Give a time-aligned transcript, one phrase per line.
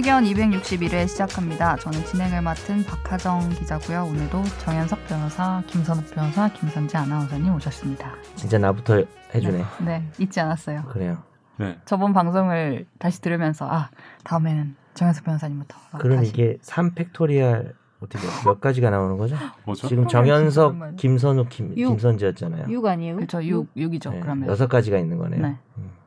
[0.00, 1.76] 기자회견 261회 시작합니다.
[1.76, 4.04] 저는 진행을 맡은 박하정 기자고요.
[4.04, 8.14] 오늘도 정현석 변호사, 김선욱 변호사, 김선재 아나운서님 오셨습니다.
[8.34, 9.04] 진짜 나부터
[9.34, 9.58] 해주네.
[9.58, 10.84] 네, 네 잊지 않았어요.
[10.84, 11.18] 그래요.
[11.58, 11.78] 네.
[11.84, 13.90] 저번 방송을 다시 들으면서 아
[14.24, 15.76] 다음에는 정현석 변호사님부터.
[15.98, 16.30] 그럼 다시.
[16.30, 19.36] 이게 3 factorial 어떻게 몇 가지가 나오는 거죠?
[19.64, 19.86] 뭐죠?
[19.86, 20.08] 지금.
[20.08, 21.88] 정현석, 김선욱, 김, 육.
[21.88, 22.70] 김선재였잖아요.
[22.70, 23.16] 6 아니에요?
[23.16, 23.44] 그렇죠.
[23.44, 24.12] 6, 6이죠.
[24.12, 25.42] 네, 그러면 여섯 가지가 있는 거네요.
[25.42, 25.56] 네.
[25.76, 25.99] 음.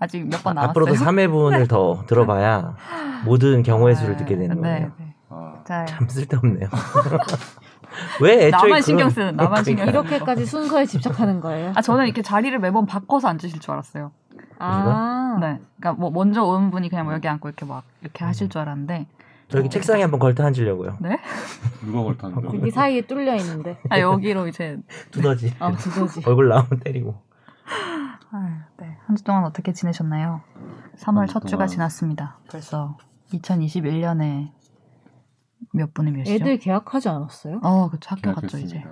[0.00, 0.70] 아직 몇 번 남았어요.
[0.70, 2.76] 앞으로도 3회분을 더 들어봐야
[3.24, 4.92] 모든 경우의 수를 듣게 되는 네, 거예요.
[4.98, 5.14] 네.
[5.30, 6.68] 아, 자, 참 쓸데없네요.
[8.20, 10.08] 왜 애초에 나만 그런- 신경 쓰는 나만 신경 쓰는 거.
[10.08, 11.72] 이렇게까지 순서에 집착하는 거예요?
[11.74, 14.12] 아 저는 이렇게 자리를 매번 바꿔서 앉으실 줄 알았어요.
[14.60, 18.48] 아, 네, 그러니까 뭐 먼저 온 분이 그냥 뭐 여기 앉고 이렇게 막 이렇게 하실
[18.48, 19.06] 줄 알았는데
[19.48, 20.98] 저기 책상에 한번 걸터 앉으려고요.
[21.84, 22.58] 누가 걸탔는데?
[22.58, 23.78] 여기 사이에 뚫려 있는데.
[23.88, 24.78] 아 여기로 이제
[25.10, 25.54] 두더지.
[25.58, 26.22] 아, 두더지.
[26.26, 27.16] 얼굴 나오면 때리고.
[28.30, 28.87] 아유, 네.
[29.08, 30.42] 한 주 동안 어떻게 지내셨나요?
[30.98, 31.66] 3월 한주 첫 주가.
[31.66, 32.38] 지났습니다.
[32.50, 32.98] 벌써
[33.32, 34.52] 2021년에
[35.72, 36.30] 몇 분이 몇이죠?
[36.32, 37.60] 애들 계약하지 않았어요?
[37.62, 38.84] 어, 그쵸 학교 갔죠 이제.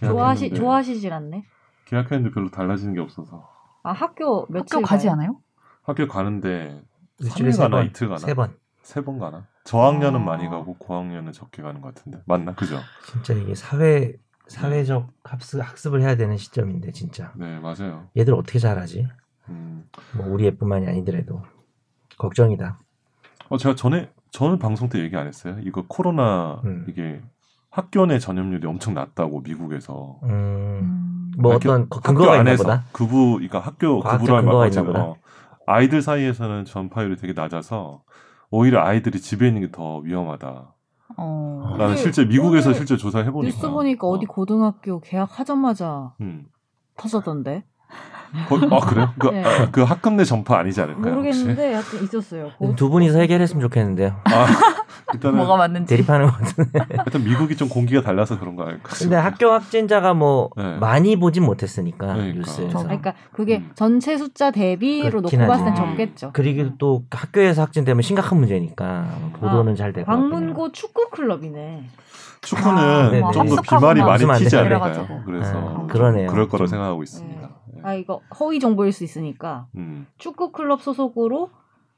[0.00, 1.44] 좋아하시 좋아하시질 않네.
[1.86, 3.48] 계약했는데 별로 달라지는 게 없어서
[3.84, 5.12] 아 학교 며칠 학교 가지 가요?
[5.14, 5.40] 않아요?
[5.84, 6.82] 학교 가는데
[7.20, 7.86] 일주일에 3일 세 가나 번.
[7.86, 8.56] 이틀 가나 세 번.
[8.82, 10.24] 세 번 가나 저학년은 아.
[10.24, 12.78] 많이 가고 고학년은 적게 가는 것 같은데 맞나 그죠?
[13.06, 14.14] 진짜 이게 사회
[14.48, 18.08] 사회적 학습 학습을 해야 되는 시점인데 진짜 네 맞아요.
[18.16, 19.06] 얘들 어떻게 잘하지?
[19.50, 19.84] 음.
[20.16, 21.42] 뭐 우리 애뿐만이 아니더라도
[22.18, 22.78] 걱정이다.
[23.48, 25.56] 어 제가 전에 저는 방송 때 얘기 안 했어요.
[25.62, 26.84] 이거 코로나 음.
[26.88, 27.20] 이게
[27.70, 31.32] 학교 내 전염률이 엄청 낮다고 미국에서 음, 음.
[31.38, 32.84] 뭐 학교- 어떤 거- 학교 근거가 있나 안에서 보다.
[32.92, 33.98] 그부 그러니까 학교
[34.82, 35.02] 있나 보다.
[35.04, 35.16] 어,
[35.66, 38.02] 아이들 사이에서는 전파율이 되게 낮아서
[38.50, 40.74] 오히려 아이들이 집에 있는 게 더 위험하다.
[41.16, 41.62] 어.
[41.72, 46.46] 나는 오늘- 실제 미국에서 실제 조사해 보니까 뉴스 보니까 어 디 고등학교 계약하자마자 음.
[46.96, 47.64] 터졌던데.
[48.48, 49.08] 거기- 아 그래요?
[49.18, 49.42] 그, 네.
[49.42, 51.14] 아, 그 학급 내 전파 아니지 않을까요?
[51.14, 51.44] 혹시?
[51.44, 52.50] 모르겠는데 하여튼 있었어요.
[52.58, 54.16] 고- 두 분이서 해결했으면 좋겠는데요.
[54.24, 54.46] 아,
[55.14, 55.96] 일단은 뭐가 맞는지.
[55.96, 56.78] 대립하는 것 같은데.
[56.94, 58.90] 하여튼 미국이 좀 공기가 달라서 그런 거 아닐까?
[58.98, 60.76] 근데 학교 확진자가 뭐 네.
[60.76, 62.38] 많이 보진 못했으니까 그러니까.
[62.38, 62.82] 뉴스에서.
[62.82, 63.70] 그러니까 그게 음.
[63.74, 65.74] 전체 숫자 대비로 놓고 봤을 땐.
[65.74, 66.30] 적겠죠.
[66.34, 69.06] 그리고 또 학교에서 확진되면 심각한 문제니까
[69.40, 70.04] 보도는 잘 되고.
[70.06, 71.84] 광문고 축구 클럽이네.
[72.42, 73.62] 축구는 아, 네, 좀더 네.
[73.62, 75.22] 비말이 많이 튀지 않을까요?
[75.24, 76.30] 그래서 아, 그러네요.
[76.30, 76.66] 그럴 거라 좀.
[76.68, 77.47] 생각하고 있습니다.
[77.88, 77.90] 네.
[77.90, 80.06] 아 이거 허위 정보일 수 있으니까 음.
[80.18, 81.50] 축구 클럽 소속으로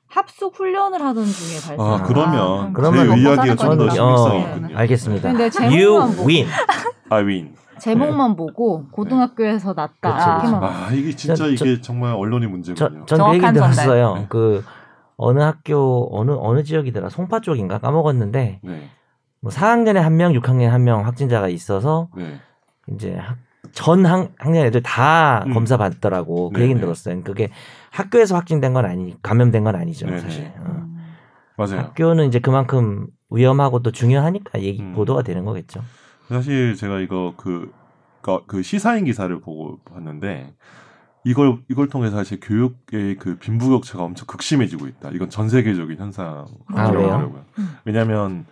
[0.08, 1.80] 합숙 훈련을 하던 중에 발생.
[1.80, 3.94] 아 그러면 그러면 제 먹고 이야기가 사는 좀더 거니까.
[3.94, 4.78] 신빙성이 어, 있군요.
[4.78, 5.28] 알겠습니다.
[5.30, 6.48] 근데 제목만 보고 win.
[7.10, 7.54] I win.
[7.78, 10.60] 제목만 보고 고등학교에서 났다 그렇죠, 그렇죠.
[10.60, 10.66] 봐.
[10.88, 13.04] 아 이게 진짜 저- 이게 정말 언론이 문제군요.
[13.06, 14.06] 저, 전그 얘기 정확한 들었어요.
[14.08, 14.28] 전달.
[14.28, 14.64] 그
[15.16, 18.90] 어느 학교 어느 어느 지역이더라 송파 쪽인가 까먹었는데 네,
[19.40, 22.40] 뭐 4학년에 한 명, 6학년에 한 명 확진자가 있어서 네.
[22.92, 23.36] 이제 학,
[23.72, 25.54] 전 학, 학년 애들 다 음.
[25.54, 26.50] 검사 받더라고.
[26.50, 26.84] 그 네, 얘기는 네.
[26.84, 27.22] 들었어요.
[27.22, 27.50] 그게
[27.90, 30.44] 학교에서 확진된 건 아니, 감염된 건 아니죠, 네, 사실.
[30.44, 30.54] 네.
[30.58, 30.64] 어.
[30.66, 30.96] 음.
[31.56, 31.78] 맞아요.
[31.80, 34.92] 학교는 이제 그만큼 위험하고 또 중요하니까 얘기 음.
[34.94, 35.82] 보도가 되는 거겠죠.
[36.28, 37.72] 사실 제가 이거 그,
[38.22, 40.54] 그, 그 시사인 기사를 보고 봤는데
[41.24, 45.10] 이걸 이걸 통해서 사실 교육의 그 빈부격차가 엄청 극심해지고 있다.
[45.12, 46.82] 이건 전 세계적인 현상이라고 아?
[46.84, 47.44] 하더라고요.
[47.58, 47.76] 음.
[47.84, 48.46] 왜냐하면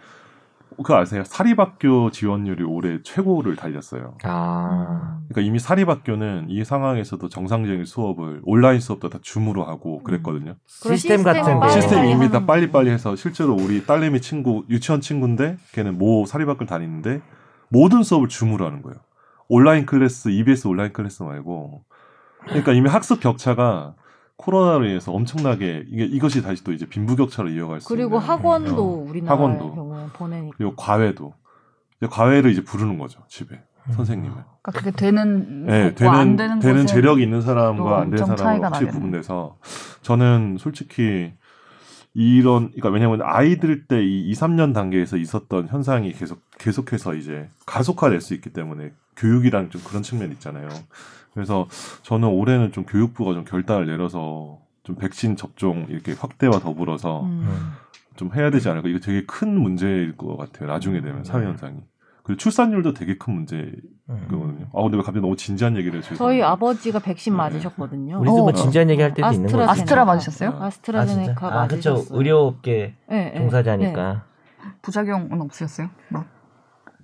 [0.79, 1.25] 그거 아세요?
[1.25, 4.15] 사립학교 지원율이 올해 최고를 달렸어요.
[4.23, 10.55] 아, 그러니까 이미 사립학교는 이 상황에서도 정상적인 수업을 온라인 수업도 다 줌으로 하고 그랬거든요.
[10.83, 15.57] 그런 시스템 같은 시스템이 빨리 이미 다 빨리빨리 해서 실제로 우리 딸내미 친구 유치원 친구인데
[15.73, 17.23] 걔는 모 사립학교를 다니는데
[17.69, 18.99] 모든 수업을 줌으로 하는 거예요.
[19.49, 21.83] 온라인 클래스, EBS 온라인 클래스 말고
[22.45, 23.95] 그러니까 이미 학습 격차가
[24.39, 29.05] 코로나로 인해서 엄청나게 이게 이것이 다시 또 이제 빈부격차로 이어갈 수 그리고 있는 학원도 어,
[29.09, 29.75] 우리나라 학원도.
[29.75, 31.35] 경우에 보내니까 그리고 과외도
[32.01, 33.57] 이제 과외를 이제 부르는 거죠 집에
[33.89, 33.93] 음.
[33.93, 38.19] 선생님을 그러니까 그게 되는 네, 곳과 안 되는 되는 되는 재력이 있는 사람과 또안 되는
[38.25, 38.91] 사람과 차이가 확실히.
[38.93, 39.57] 구분돼서
[40.03, 41.33] 저는 솔직히
[42.15, 48.21] 이런 그러니까 왜냐하면 아이들 때 이 2, 3년 단계에서 있었던 현상이 계속 계속해서 이제 가속화될
[48.21, 50.69] 수 있기 때문에 교육이랑 좀 그런 측면 있잖아요.
[51.39, 51.69] 그래서
[52.03, 57.45] 저는 올해는 좀 교육부가 좀 결단을 내려서 좀 백신 접종 이렇게 확대와 더불어서 음.
[57.47, 57.71] 음.
[58.17, 58.89] 좀 해야 되지 않을까.
[58.89, 60.69] 이거 되게 큰 문제일 것 같아요.
[60.69, 61.77] 나중에 되면 사회 현상이.
[62.25, 63.77] 그리고 출산율도 되게 큰 문제거든요.
[64.11, 64.67] 음.
[64.75, 66.19] 아 근데 왜 갑자기 너무 진지한 얘기를 해주세요?
[66.19, 67.37] 저희 아버지가 백신 네.
[67.37, 68.19] 맞으셨거든요.
[68.19, 68.53] 우리도 뭐 어.
[68.53, 69.63] 진지한 얘기 할 때도 있는 거지.
[69.71, 70.59] 아스트라 맞으셨어요?
[70.61, 71.93] 아, 아스트라제네카 아, 그쵸.
[71.93, 72.19] 맞으셨어요.
[72.19, 74.25] 의료업계 네, 네, 종사자니까.
[74.83, 75.89] 부작용은 없으셨어요?
[76.09, 76.25] 뭐.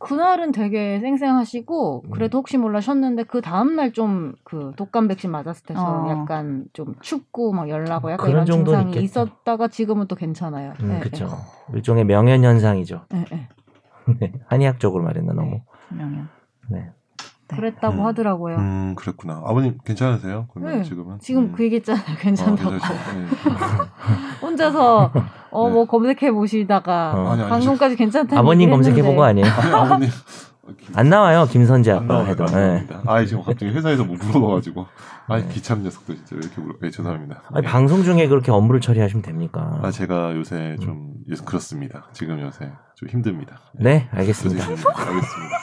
[0.05, 2.11] 그날은 되게 쌩쌩하시고 음.
[2.11, 6.09] 그래도 혹시 몰라 쉬었는데 그 다음 날 좀 그 독감 백신 맞았을 때 저는 어.
[6.11, 9.23] 약간 좀 춥고 막 열나고 약간 그런 이런 정도는 증상이 있겠다.
[9.23, 10.75] 있었다가 지금은 또 괜찮아요.
[10.81, 11.29] 음, 네, 그쵸.
[11.75, 13.06] 일종의 명현 현상이죠.
[13.11, 13.49] 네, 네.
[14.21, 15.61] 네, 한의학적으로 말했나 너무.
[15.89, 16.29] 명현.
[16.71, 16.91] 네.
[17.55, 17.61] 네.
[17.61, 18.06] 그랬다고 음.
[18.06, 18.56] 하더라고요.
[18.56, 19.43] 음 그랬구나.
[19.45, 20.47] 아버님 괜찮으세요?
[20.53, 20.83] 그러면 네.
[20.83, 21.19] 지금은?
[21.21, 21.53] 지금 음.
[21.56, 22.03] 그 얘기했잖아요.
[22.05, 22.71] 어, 괜찮다고.
[22.71, 22.79] 네.
[24.43, 25.12] 혼자서
[25.51, 27.29] 어, 뭐 검색해 보시다가 어.
[27.33, 29.25] 아니, 아니, 방금까지 괜찮다는 아버님 검색해 본 거.
[29.25, 29.47] 아니에요?
[29.47, 30.09] 아니, 아버님
[30.95, 32.45] 안 나와요 김선재 안 아빠 나와요, 해도.
[32.45, 32.56] 안 예.
[32.56, 33.03] 나옵니다.
[33.06, 34.87] 아 지금 갑자기 회사에서 뭐 물어봐가지고
[35.29, 35.49] 아 네.
[35.49, 36.75] 귀찮은 녀석들 진짜 왜 이렇게 물어?
[36.81, 37.43] 네, 죄송합니다.
[37.53, 37.71] 아니, 네.
[37.71, 39.79] 방송 중에 그렇게 업무를 처리하시면 됩니까?
[39.83, 42.06] 아 제가 요새 좀 요새 그렇습니다.
[42.12, 43.59] 지금 요새 좀 힘듭니다.
[43.75, 44.65] 네, 요새 알겠습니다.
[44.65, 45.59] 알겠습니다.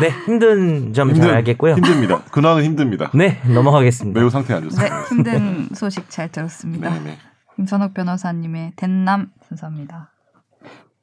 [0.00, 1.74] 네, 힘든 점 잘 알겠고요.
[1.74, 2.22] 힘듭니다.
[2.30, 3.10] 근황은 힘듭니다.
[3.14, 4.18] 네, 넘어가겠습니다.
[4.18, 5.04] 매우 상태 안 네, 좋습니다.
[5.08, 6.90] 힘든 소식 잘 들었습니다.
[6.90, 7.16] 네네.
[7.56, 10.12] 김선욱 변호사님의 된남 순서입니다.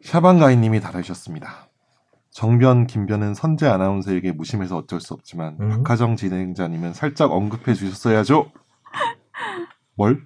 [0.03, 1.67] 샤방가이님이 달아주셨습니다.
[2.31, 5.69] 정변, 김변은 선재 아나운서에게 무심해서 어쩔 수 없지만 음.
[5.69, 8.51] 박하정 진행자님은 살짝 언급해 주셨어야죠.
[9.95, 10.21] 뭘?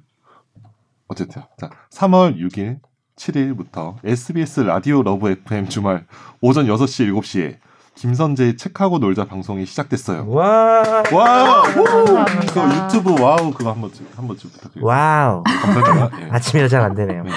[1.07, 2.79] 어쨌든 자 3월 6일
[3.15, 6.05] 7일부터 SBS 라디오 러브 FM 주말
[6.41, 7.57] 오전 6시 7시에
[7.99, 10.29] 김선재의 책하고 놀자 방송이 시작됐어요.
[10.29, 11.63] 와, 와!
[11.63, 14.87] 그 유튜브 wow 그거 한번 좀 한번 좀 부탁드립니다.
[14.87, 15.43] wow.
[15.43, 16.21] 감사합니다.
[16.21, 16.29] 예.
[16.31, 17.23] 아침이라 잘 안 되네요.
[17.23, 17.29] 네.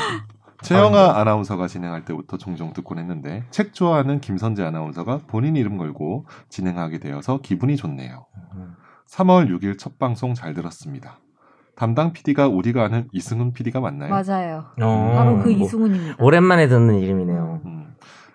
[0.62, 7.00] 최영아 아나운서가 진행할 때부터 종종 듣곤 했는데 책 좋아하는 김선재 아나운서가 본인 이름 걸고 진행하게
[7.00, 8.26] 되어서 기분이 좋네요.
[9.10, 11.18] 3월 6일 첫 방송 잘 들었습니다.
[11.74, 14.10] 담당 PD가 우리가 아는 이승훈 PD가 맞나요?
[14.10, 14.66] 맞아요.
[14.80, 16.16] 어, 바로 그 뭐, 이승훈입니다.
[16.20, 17.60] 오랜만에 듣는 이름이네요.
[17.64, 17.81] 음.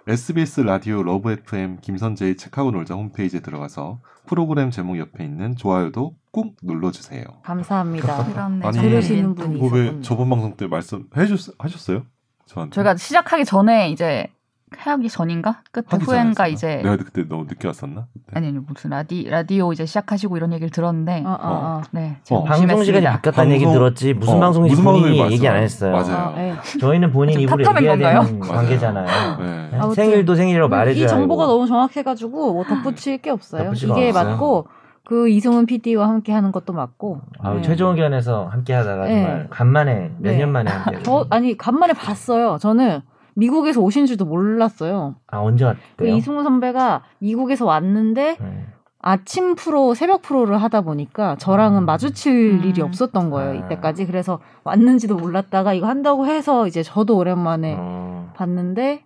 [0.07, 6.55] SBS 라디오 러브 FM 김선재의 책하고 놀자 홈페이지에 들어가서 프로그램 제목 옆에 있는 좋아요도 꾹
[6.63, 7.25] 눌러주세요.
[7.43, 8.25] 감사합니다.
[8.31, 9.99] 이런 네, 아니, 들으시는 분이 그거 왜.
[10.01, 12.03] 저번 방송 때 말씀해 주 하셨어요?
[12.45, 12.73] 저한테.
[12.75, 14.27] 저희가 시작하기 전에 이제
[14.75, 18.07] 하기 전인가 끝에 후엔가 이제 내가 그때 너무 늦게 왔었나?
[18.11, 18.25] 그때?
[18.37, 21.81] 아니 아니 무슨 라디 라디오 이제 시작하시고 이런 얘기를 들었는데 어, 어, 어.
[21.91, 22.43] 네 어.
[22.43, 25.93] 방송 시간이 바뀌었다는 얘기 방송- 들었지 무슨 어, 방송인지 무슨 본인이 얘기 안 했어요.
[25.93, 26.33] 맞아요.
[26.35, 26.79] 어, 예.
[26.79, 28.55] 저희는 본인 좀 입으로 얘기해야 되는 건가요?
[28.55, 29.37] 관계잖아요.
[29.39, 29.69] 네.
[29.71, 29.93] 네.
[29.95, 31.45] 생일도 생일이라고 말해줘야 이 정보가.
[31.45, 33.71] 너무 정확해가지고 뭐 덧붙일 게 없어요.
[33.73, 34.13] 이게 없어요.
[34.13, 34.67] 맞고
[35.05, 37.21] 그 이승훈 PD와 함께 하는 것도 맞고.
[37.39, 37.61] 아, 네.
[37.61, 39.21] 최종 의견에서 함께 하다가 네.
[39.23, 40.37] 정말 간만에 몇 네.
[40.39, 41.01] 년 만에 함께.
[41.03, 42.57] 저 아니 간만에 봤어요.
[42.59, 42.99] 저는
[43.37, 45.15] 미국에서 오신 줄도 몰랐어요.
[45.27, 45.83] 아 언제 왔대요?
[45.95, 48.65] 그 이승훈 선배가 미국에서 왔는데 네.
[48.99, 51.85] 아침 프로, 새벽 프로를 하다 보니까 저랑은 음.
[51.85, 52.63] 마주칠 음.
[52.63, 53.51] 일이 없었던 거예요.
[53.51, 53.53] 아.
[53.53, 54.07] 이때까지.
[54.07, 59.05] 그래서 왔는지도 몰랐다가 이거 한다고 해서 이제 저도 오랜만에 어, 봤는데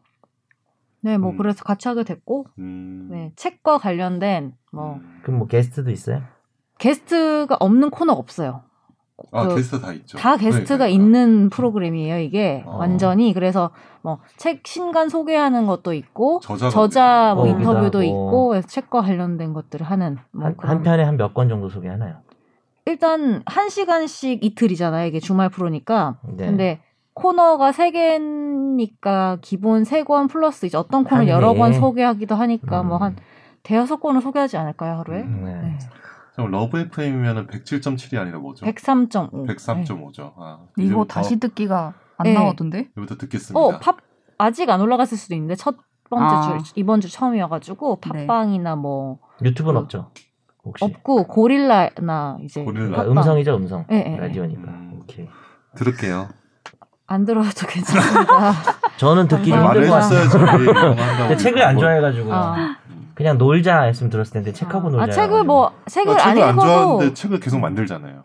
[1.02, 1.38] 네, 뭐 음.
[1.38, 3.10] 그래서 같이 하게 됐고 음.
[3.12, 5.20] 네, 책과 관련된 뭐 음.
[5.24, 6.22] 그럼 뭐 게스트도 있어요?
[6.78, 8.64] 게스트가 없는 코너가 없어요.
[9.32, 10.18] 아 그 게스트 다 있죠.
[10.18, 10.92] 다 게스트가 네, 네.
[10.92, 12.64] 있는 프로그램이에요, 이게.
[12.66, 12.78] 어.
[12.78, 13.34] 완전히.
[13.34, 13.72] 그래서
[14.02, 18.04] 뭐 책 신간 소개하는 것도 있고 저자가 저자 뭐 어, 인터뷰도 하고.
[18.04, 22.16] 있고 책과 관련된 것들을 하는 뭐 한, 한 편에 한 몇 권 정도 소개하나요?
[22.86, 25.06] 일단 한 시간씩 이틀이잖아요.
[25.08, 26.18] 이게 주말 프로니까.
[26.36, 26.46] 네.
[26.48, 26.80] 근데
[27.14, 31.60] 코너가 세 개니까 기본 세 권 플러스 이제 어떤 코너 한 여러 개.
[31.60, 32.88] 권 소개하기도 하니까 음.
[32.88, 33.18] 뭐한
[33.64, 35.24] 대여섯 권을 소개하지 않을까요 하루에?
[35.24, 35.54] 네.
[35.62, 35.78] 네.
[36.36, 38.66] 그럼 러브 FM이면은 107.7이 아니라 뭐죠?
[38.66, 39.48] 103.5.
[39.48, 40.34] 103.5죠.
[40.38, 42.34] 아, 이거 다시 듣기가 안 네.
[42.34, 43.60] 나오던데 이제부터 듣겠습니다.
[43.60, 43.98] 어, 팝
[44.38, 45.76] 아직 안 올라갔을 수도 있는데 첫
[46.10, 46.58] 번째 아.
[46.60, 48.26] 주 이번 주 처음이어가지고 네.
[48.28, 50.12] 팟빵이나 뭐 유튜브는 그- 없죠?
[50.64, 50.86] 혹시?
[50.86, 52.98] 없고 고릴라나 이제 고릴라.
[52.98, 53.12] 팟빵.
[53.18, 54.18] 음성이죠 음성 예, 예, 예.
[54.18, 55.00] 라디오니까 음.
[55.02, 55.28] 오케이
[55.76, 56.30] 들을게요.
[57.08, 58.54] 안 들어도 괜찮습니다.
[58.98, 59.80] 저는 듣기 한다고.
[61.18, 62.78] 근데 책을 안 좋아해가지고 아.
[63.22, 66.50] 그냥 놀자 했으면 들었을 텐데 책하고 놀자 아, 책을 뭐 책을 아, 안 책을 안
[66.56, 68.24] 읽어도 좋아하는데 책을 계속 만들잖아요.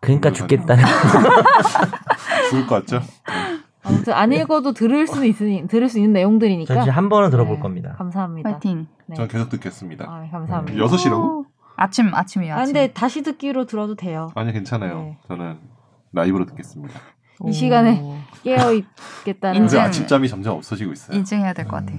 [0.00, 0.84] 그러니까 죽겠다는
[2.50, 3.00] 죽을 것 같죠?
[3.82, 7.60] 아무튼 안 읽어도 들을 수는 있으니 들을 수 있는 내용들이니까 저 한 번은 들어볼 네,
[7.62, 8.50] 겁니다 감사합니다.
[8.50, 9.16] 파이팅 네.
[9.16, 10.04] 전 계속 듣겠습니다.
[10.08, 10.78] 아, 감사합니다.
[10.78, 11.44] 여섯 시라고?
[11.76, 14.30] 아침 아침이에요 아, 아침 근데 다시 듣기로 들어도 돼요.
[14.34, 14.98] 아니 괜찮아요.
[14.98, 15.18] 네.
[15.28, 15.58] 저는
[16.12, 16.98] 라이브로 듣겠습니다.
[17.46, 18.00] 이 시간에
[18.42, 19.80] 깨어 있겠다는 인증.
[19.80, 21.16] 아침잠이 점점 없어지고 있어요.
[21.18, 21.92] 인증해야 될 것 같아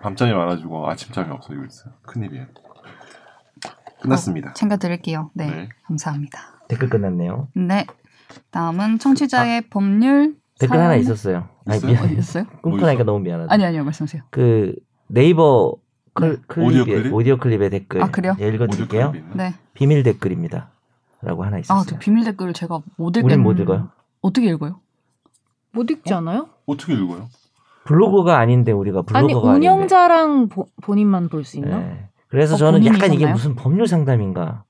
[0.00, 1.94] 밤잠이 많아지고 아침잠이 없어지고 있어요.
[2.02, 2.46] 큰일이에요.
[4.02, 4.54] 끝났습니다.
[4.54, 5.68] 챙겨 드릴게요 네, 네.
[5.84, 7.86] 감사합니다 댓글 끝났네요 네
[8.50, 11.84] 다음은 청취자의 법률 댓글 사연- 하나 있었어요 아니?
[11.84, 13.04] 미안 있어요 꿈꾸나니까 어디서?
[13.12, 14.74] 너무 미안하다 아니 아니요 말씀하세요 그
[15.06, 15.74] 네이버
[16.14, 16.42] 클, 네.
[16.46, 16.82] 클립, 오디오
[17.14, 17.40] 오디오, 클립?
[17.40, 18.34] 클립의 댓글 아, 그래요?
[18.40, 19.22] 예, 읽어드릴게요 오디오?
[19.34, 20.70] 네 비밀 댓글입니다
[21.20, 23.90] 라고 하나 있었어요 아, 저 비밀 댓글을 제가 못 읽겠 우린 못 읽어요
[24.22, 24.80] 어떻게 읽어요?
[25.72, 26.48] 못 읽지 않아요?
[26.64, 27.28] 어떻게 읽어요?
[27.84, 31.56] 블로그가 아닌데 우리가 아니 블로그가 운영자랑 보- 본인만 볼 수.
[31.58, 31.78] 있나?
[31.78, 32.08] 네.
[32.28, 33.26] 그래서 어, 저는 약간 이게?
[33.26, 34.64] 무슨 법률 상담인가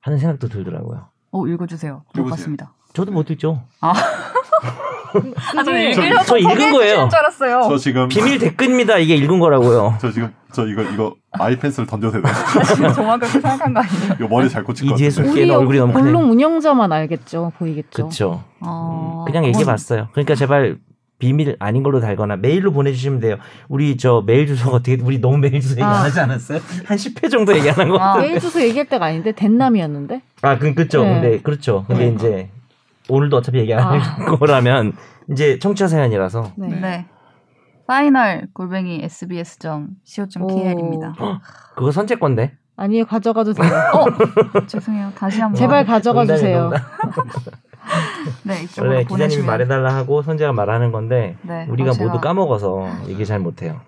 [0.00, 1.94] 하는 생각도 들더라고요 어, 읽어주세요.
[1.94, 2.30] 못 읽어보세요.
[2.30, 2.72] 봤습니다.
[2.94, 3.92] 저도 못 읽죠 아,
[5.54, 7.08] 저 그게 읽으려고 저 읽은 거예요.
[7.08, 7.62] 줄 알았어요.
[7.68, 12.34] 저 지금 비밀 댓글입니다 이게 읽은 거라고요 저 지금 저 이거 이거 아이펜슬 던져도 되나요?
[12.74, 14.14] 지금 정확하게 생각한 거 아니에요?
[14.18, 15.10] 이거 머리 잘것 이지혜 같은데.
[15.10, 18.08] 숨기는 얼굴이 너무 크네 본론 운영자만 알겠죠, 보이겠죠.
[18.08, 20.78] 그쵸 어, 그냥 얘기해 봤어요 그러니까 제발
[21.18, 23.36] 비밀 아닌 걸로 달거나 메일로 보내주시면 돼요
[23.68, 26.02] 우리 저 메일 주소가 어떻게 우리 너무 메일 주소 얘기 안 아.
[26.04, 26.58] 하지 않았어요?
[26.84, 28.18] 한 10회 정도 얘기하는 거 아.
[28.18, 31.02] 메일 주소 얘기할 때가 아닌데 den남이었는데 아, 그, 그쵸.
[31.04, 31.14] 네.
[31.14, 31.84] 근데, 그렇죠.
[31.88, 32.14] 근데 네.
[32.14, 32.50] 이제,
[33.08, 34.16] 오늘도 어차피 얘기 안할 아.
[34.36, 34.92] 거라면
[35.30, 36.68] 이제 청취자 사연이라서 네.
[36.68, 37.06] 네.
[37.86, 41.14] 파이널 골뱅이 sbs.co.kr입니다.
[41.76, 42.52] 그거 선택건데.
[42.76, 43.70] 아니 가져가도 돼요.
[44.66, 45.12] 죄송해요.
[45.16, 46.70] 다시 한번 제발 가져가 주세요.
[48.44, 53.24] 네 원래 기자님이 말해달라 하고 선재가 말하는 건데 네, 우리가 어, 제가- 모두 까먹어서 얘기
[53.26, 53.80] 잘 못해요.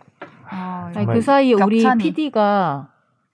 [0.49, 2.03] 아, 정말 그 사이에 우리 겹찬이.
[2.05, 2.89] PD가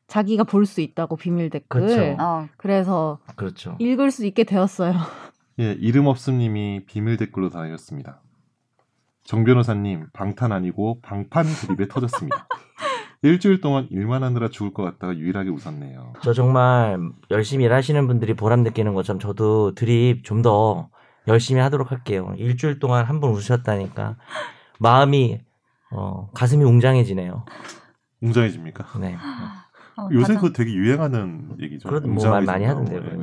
[0.07, 1.81] 자기가 볼 수 있다고 비밀 댓글.
[1.87, 2.17] 그렇죠.
[2.21, 3.77] 어, 그래서 그렇죠.
[3.79, 4.95] 읽을 수 있게 되었어요.
[5.61, 8.21] 예, 이름 없음님이 비밀 댓글로 달렸습니다.
[9.23, 12.47] 정 변호사님 방탄 아니고 방판 드립에 터졌습니다.
[13.25, 16.13] 일주일 동안 일만 하느라 죽을 것 같다가 유일하게 웃었네요.
[16.23, 16.99] 저 정말
[17.31, 20.91] 열심히 일하시는 분들이 보람 느끼는 것처럼 저도 드립 좀 더
[21.27, 22.35] 열심히 하도록 할게요.
[22.37, 24.17] 일주일 동안 한 번 웃으셨다니까
[24.79, 25.41] 마음이
[25.91, 27.47] 어, 가슴이 웅장해지네요.
[28.21, 28.99] 웅장해집니까?
[29.01, 29.15] 네.
[29.97, 31.89] 어, 요새 가장- 그거 되게 유행하는 얘기죠.
[31.89, 32.47] 그래도 뭐말 웅장해진다고.
[32.53, 33.17] 많이 하던데요, 예.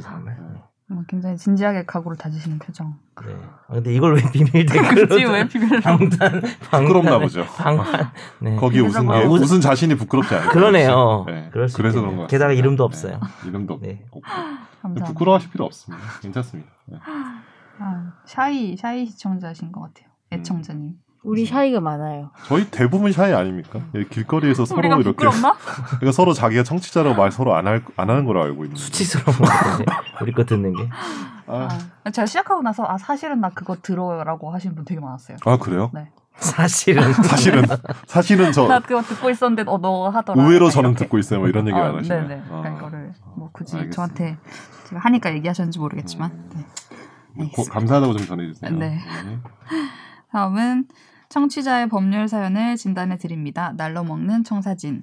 [0.92, 2.96] 어, 굉장히 진지하게 각오를 다지시는 표정.
[3.26, 3.34] 네.
[3.70, 5.80] 아, 근데 이걸 왜 비밀 댓글로 굳이 왜 비밀로?
[5.82, 7.46] 방탄 부끄럽나 보죠.
[7.46, 8.56] 방탄 네.
[8.58, 10.50] 거기에 웃은 게 아, 웃- 웃은 자신이 부끄럽지 않아요.
[10.50, 11.24] 그러네요.
[11.28, 11.92] 네, 그래서 있겠네요.
[12.02, 12.28] 그런 것 같습니다.
[12.28, 13.20] 게다가 이름도 네, 없어요.
[13.48, 14.04] 이름도 없- 네.
[14.12, 14.22] 없고.
[14.22, 15.06] 감사합니다.
[15.08, 16.04] 부끄러워하실 필요 없습니다.
[16.22, 16.70] 괜찮습니다.
[16.88, 16.98] 네.
[17.80, 20.08] 아, shy shy 시청자신 것 같아요.
[20.34, 20.96] 애청자님.
[21.24, 22.32] 우리 shy가 많아요.
[22.48, 23.80] 저희 대부분 shy 아닙니까?
[23.96, 25.18] 예, 길거리에서 서로 우리가 이렇게?
[25.28, 28.82] 그러니까 서로 자기가 청취자라고 말 서로 안, 할, 안 하는 걸로 알고 있는데.
[28.82, 29.38] 수치스러운
[30.22, 30.90] 우리 거 듣는 게.
[31.46, 31.68] 아,
[32.04, 35.38] 아, 제가 시작하고 나서 아 사실은 나 그거 들어요라고 하시는 분 되게 많았어요.
[35.46, 35.92] 아, 그래요?
[35.94, 36.10] 네.
[36.38, 37.66] 사실은 사실은
[38.08, 40.42] 사실은 저 나 그거 듣고 있었는데 어 너 하더라.
[40.42, 41.06] 의외로 저는 이렇게.
[41.06, 41.40] 듣고 있어요.
[41.40, 42.28] 뭐 이런 얘기 안 어, 하시나요?
[42.28, 42.42] 네네.
[42.50, 43.96] 아, 그러니까 이거를 뭐 굳이 알겠습니다.
[43.96, 44.38] 저한테
[44.90, 46.32] 제가 하니까 얘기하셨는지 모르겠지만.
[46.32, 46.50] 음.
[46.56, 46.62] 네.
[47.36, 47.74] 고- 알겠습니다.
[47.74, 48.72] 감사하다고 좀 전해주세요.
[48.72, 49.00] 네.
[50.32, 50.86] 다음은
[51.32, 53.74] 청취자의 법률 사연을 진단해 드립니다.
[53.78, 55.02] 날로 먹는 청사진.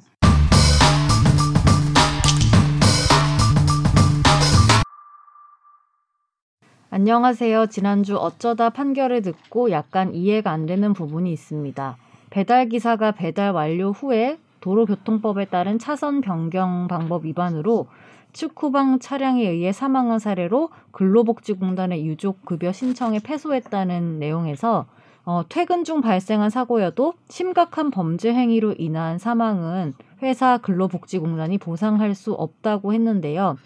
[6.91, 7.69] 안녕하세요.
[7.69, 11.97] 지난주 어쩌다 판결을 듣고 약간 이해가 안 되는 부분이 있습니다.
[12.29, 17.87] 배달 기사가 배달 완료 후에 도로교통법에 따른 차선 변경 방법 위반으로
[18.35, 24.85] 축구방 차량에 의해 사망한 사례로 근로복지공단의 유족 급여 신청에 패소했다는 내용에서
[25.31, 29.93] 어, 퇴근 중 발생한 사고여도 심각한 범죄 행위로 인한 사망은
[30.23, 33.59] 회사 근로복지공단이 보상할 수 없다고 했는데요.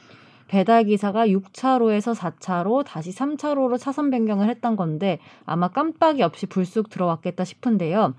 [0.49, 7.45] 배달 기사가 6차로에서 4차로 다시 3차로로 차선 변경을 했던 건데 아마 깜빡이 없이 불쑥 들어왔겠다
[7.45, 8.15] 싶은데요.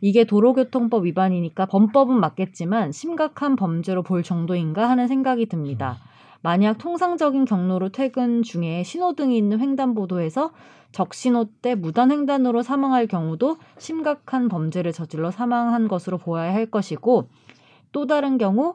[0.00, 5.98] 이게 도로교통법 위반이니까 범법은 맞겠지만 심각한 범죄로 볼 정도인가 하는 생각이 듭니다.
[6.42, 10.52] 만약 통상적인 경로로 퇴근 중에 신호등이 있는 횡단보도에서
[10.92, 17.28] 적신호 때 무단횡단으로 사망할 경우도 심각한 범죄를 저질러 사망한 것으로 보아야 할 것이고
[17.92, 18.74] 또 다른 경우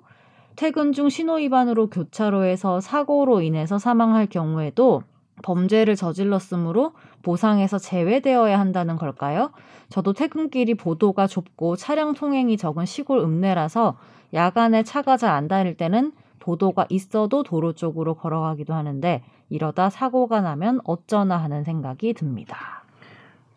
[0.56, 5.04] 퇴근 중 신호 위반으로 교차로에서 사고로 인해서 사망할 경우에도
[5.44, 9.52] 범죄를 저질렀으므로 보상에서 제외되어야 한다는 걸까요?
[9.90, 13.98] 저도 퇴근길이 보도가 좁고 차량 통행이 적은 시골 읍내라서
[14.34, 16.14] 야간에 차가 잘 안 다닐 때는
[16.46, 22.84] 보도가 있어도 도로 쪽으로 걸어가기도 하는데 이러다 사고가 나면 어쩌나 하는 생각이 듭니다.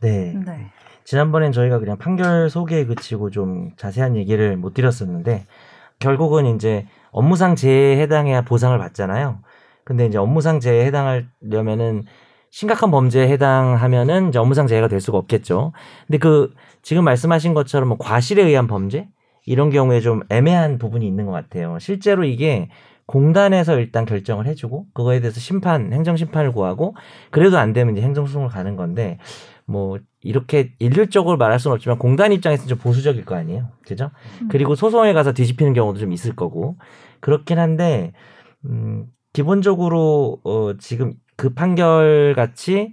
[0.01, 0.35] 네.
[0.47, 0.71] 네.
[1.05, 5.47] 지난번엔 저희가 그냥 판결 소개에 그치고 좀 자세한 얘기를 못 드렸었는데
[5.99, 9.41] 결국은 이제 업무상 재해에 해당해야 보상을 받잖아요.
[9.85, 12.05] 근데 이제 업무상 재해에 해당하려면은
[12.51, 15.73] 심각한 범죄에 해당하면은 이제 업무상 재해가 될 수가 없겠죠.
[16.07, 19.09] 근데 그 지금 말씀하신 것처럼 뭐 과실에 의한 범죄
[19.49, 21.79] 이런 경우에 좀 애매한 부분이 있는 것 같아요.
[21.81, 22.69] 실제로 이게
[23.07, 26.95] 공단에서 일단 결정을 해주고 그거에 대해서 심판 행정 심판을 구하고
[27.31, 29.19] 그래도 안 되면 이제 행정 소송을 가는 건데
[29.65, 34.11] 뭐 이렇게 일률적으로 말할 수는 없지만 공단 입장에서는 좀 보수적일 거 아니에요, 그죠?
[34.43, 34.49] 음.
[34.51, 36.77] 그리고 소송에 가서 뒤집히는 경우도 좀 있을 거고
[37.21, 38.13] 그렇긴 한데
[38.67, 42.93] 음, 기본적으로 어, 지금 그 판결 같이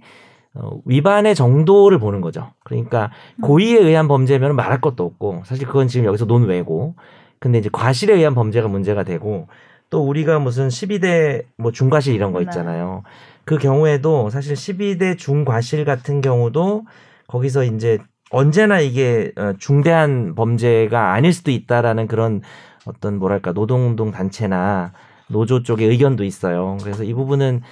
[0.84, 2.50] 위반의 정도를 보는 거죠.
[2.64, 3.10] 그러니까
[3.42, 6.94] 고의에 의한 범죄면 말할 것도 없고 사실 그건 지금 여기서 논외고
[7.38, 9.48] 근데 이제 과실에 의한 범죄가 문제가 되고
[9.90, 12.44] 또 우리가 무슨 12대 뭐 중과실 이런 거 네.
[12.44, 13.02] 있잖아요.
[13.44, 16.84] 그 경우에도 사실 12대 중과실 같은 경우도
[17.28, 17.98] 거기서 이제
[18.30, 22.42] 언제나 이게 어, 중대한 범죄가 아닐 수도 있다라는 그런
[22.86, 24.92] 어떤 뭐랄까 노동운동 단체나
[25.28, 26.76] 노조 쪽의 의견도 있어요.
[26.82, 27.62] 그래서 이 부분은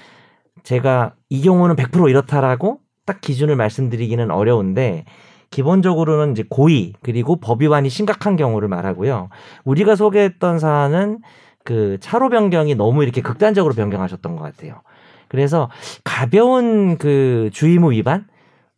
[0.62, 5.04] 제가 이 경우는 100% 이렇다라고 딱 기준을 말씀드리기는 어려운데
[5.50, 9.28] 기본적으로는 이제 고의 그리고 법 위반이 심각한 경우를 말하고요.
[9.64, 11.18] 우리가 소개했던 사안은
[11.64, 14.82] 그 차로 변경이 너무 이렇게 극단적으로 변경하셨던 것 같아요.
[15.28, 15.70] 그래서
[16.02, 18.26] 가벼운 그 주의무 위반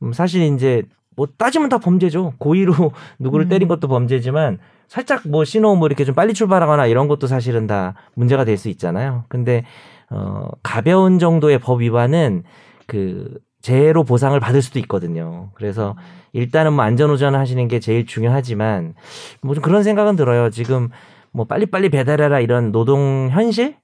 [0.02, 0.82] 음, 사실 이제
[1.16, 2.34] 뭐 따지면 다 범죄죠.
[2.38, 2.74] 고의로
[3.18, 3.48] 누구를 음.
[3.48, 7.94] 때린 것도 범죄지만 살짝 뭐 신호 뭐 이렇게 좀 빨리 출발하거나 이런 것도 사실은 다
[8.14, 9.24] 문제가 될 수 있잖아요.
[9.28, 9.64] 근데
[10.10, 12.44] 어 가벼운 정도의 법 위반은
[12.86, 15.50] 그 재해로 보상을 받을 수도 있거든요.
[15.54, 15.96] 그래서
[16.32, 18.94] 일단은 뭐 안전운전 하시는 게 제일 중요하지만
[19.42, 20.50] 뭐 좀 그런 생각은 들어요.
[20.50, 20.90] 지금
[21.32, 23.76] 뭐 빨리빨리 배달해라 이런 노동 현실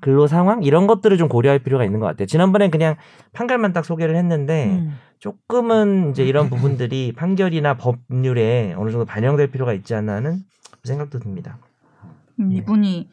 [0.00, 2.26] 근로 상황 이런 것들을 좀 고려할 필요가 있는 것 같아요.
[2.26, 2.96] 지난번엔 그냥
[3.32, 4.98] 판결만 딱 소개를 했는데 음.
[5.18, 10.40] 조금은 이제 이런 부분들이 판결이나 법률에 어느 정도 반영될 필요가 있지 않나 하는
[10.84, 11.58] 생각도 듭니다.
[12.40, 12.56] 음, 네.
[12.56, 13.08] 이분이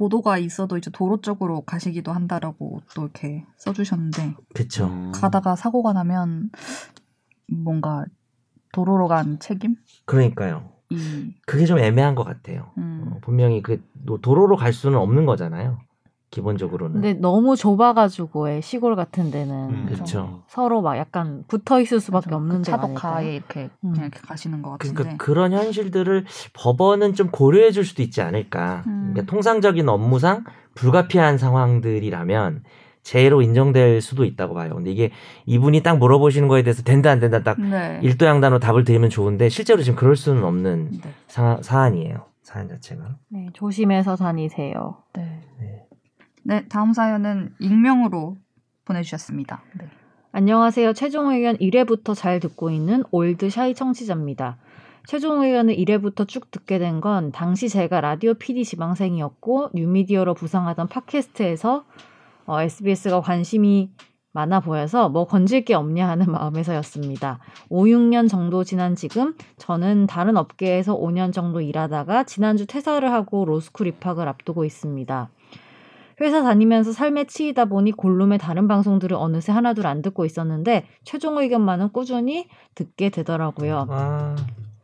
[0.00, 4.86] 보도가 있어도 이제 도로 쪽으로 가시기도 한다라고 또 이렇게 써주셨는데 그렇죠.
[4.86, 5.12] 음.
[5.12, 6.48] 가다가 사고가 나면
[7.52, 8.06] 뭔가
[8.72, 9.76] 도로로 간 책임?
[10.06, 10.72] 그러니까요.
[10.88, 12.70] 이 그게 좀 애매한 것 같아요.
[12.78, 15.78] 음, 어, 분명히 그 노- 도로로 갈 수는 없는 거잖아요.
[16.30, 16.92] 기본적으로는.
[17.00, 19.86] 근데 너무 좁아가지고 애 시골 같은 데는 음.
[19.88, 20.42] 그쵸.
[20.46, 22.34] 서로 막 약간 붙어 있을 수밖에.
[22.34, 23.34] 없는 그 데가 차도가에 아닐까요?
[23.34, 23.92] 이렇게 음.
[23.92, 24.94] 그냥 이렇게 가시는 것 같은데.
[24.94, 28.84] 그러니까 그런 현실들을 법원은 좀 고려해 줄 수도 있지 않을까.
[28.86, 29.10] 음.
[29.12, 30.44] 그러니까 통상적인 업무상
[30.74, 32.62] 불가피한 상황들이라면
[33.02, 34.74] 재해로 인정될 수도 있다고 봐요.
[34.74, 35.10] 근데 이게
[35.46, 37.98] 이분이 딱 물어보시는 거에 대해서 된다 안 된다 딱 네.
[38.02, 41.14] 일도양단으로 답을 드리면 좋은데 실제로 지금 그럴 수는 없는 네.
[41.26, 42.26] 사, 사안이에요.
[42.42, 43.16] 사안 자체가.
[43.28, 44.96] 네, 조심해서 다니세요.
[45.14, 45.40] 네.
[45.60, 45.69] 네.
[46.50, 48.36] 네, 다음 사연은 익명으로
[48.84, 49.62] 보내주셨습니다.
[49.78, 49.86] 네.
[50.32, 50.94] 안녕하세요.
[50.94, 54.56] 최종 의견 1회부터 잘 듣고 있는 old shy 청취자입니다.
[55.06, 61.84] 최종 의견을 1회부터 쭉 듣게 된 건 당시 제가 라디오 PD 지망생이었고 뉴미디어로 부상하던 팟캐스트에서
[62.46, 63.92] 어, SBS가 관심이
[64.32, 67.38] 많아 보여서 뭐 건질 게 없냐 하는 마음에서였습니다.
[67.68, 73.86] 5, 6년 정도 지난 지금 저는 다른 업계에서 5년 정도 일하다가 지난주 퇴사를 하고 로스쿨
[73.86, 75.30] 입학을 앞두고 있습니다.
[76.20, 81.92] 회사 다니면서 삶에 치이다 보니 골룸의 다른 방송들을 어느새 하나둘 안 듣고 있었는데 최종 의견만은
[81.92, 83.86] 꾸준히 듣게 되더라고요.
[83.88, 84.36] 아,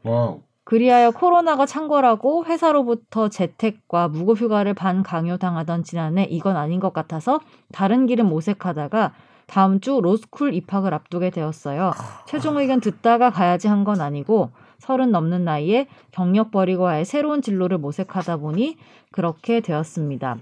[0.03, 0.41] wow.
[0.65, 7.39] 그리하여 코로나가 창궐하고 회사로부터 재택과 무급휴가를 반 강요당하던 지난해 이건 아닌 것 같아서
[7.73, 9.13] 다른 길은 모색하다가
[9.47, 11.93] 다음 주 로스쿨 입학을 앞두게 되었어요.
[12.27, 17.79] 최종 의견 듣다가 가야지 한 건 아니고 서른 넘는 나이에 경력 버리고 아예 새로운 진로를
[17.79, 18.77] 모색하다 보니
[19.13, 20.39] 그렇게 되었습니다.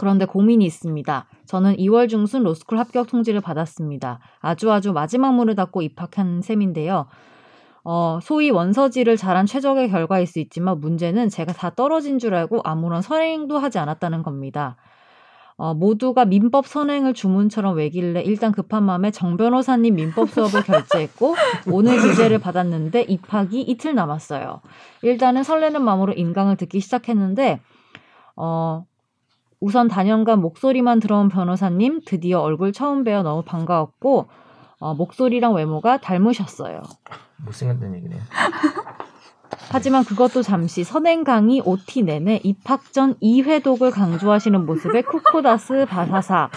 [0.00, 1.26] 그런데 고민이 있습니다.
[1.44, 4.18] 저는 2월 중순 로스쿨 합격 통지를 받았습니다.
[4.38, 7.06] 아주 아주 마지막 문을 닫고 입학한 셈인데요.
[7.84, 13.02] 어, 소위 원서지를 잘한 최적의 결과일 수 있지만 문제는 제가 다 떨어진 줄 알고 아무런
[13.02, 14.76] 선행도 하지 않았다는 겁니다.
[15.58, 21.34] 어, 모두가 민법 선행을 주문처럼 외길래 일단 급한 마음에 정 변호사님 민법 수업을 결제했고
[21.70, 24.62] 오늘 교재를 받았는데 입학이 이틀 남았어요.
[25.02, 27.60] 일단은 설레는 마음으로 인강을 듣기 시작했는데
[28.36, 28.86] 어,
[29.60, 34.28] 우선 단연간 목소리만 들어온 변호사님 드디어 얼굴 처음 뵈어 너무 반가웠고
[34.78, 36.80] 어, 목소리랑 외모가 닮으셨어요.
[37.44, 38.20] 못생겼다는 얘기네요.
[39.70, 46.50] 하지만 그것도 잠시 선행 강의 OT 내내 입학 전 2회독을 강조하시는 모습에 쿠코다스 바사사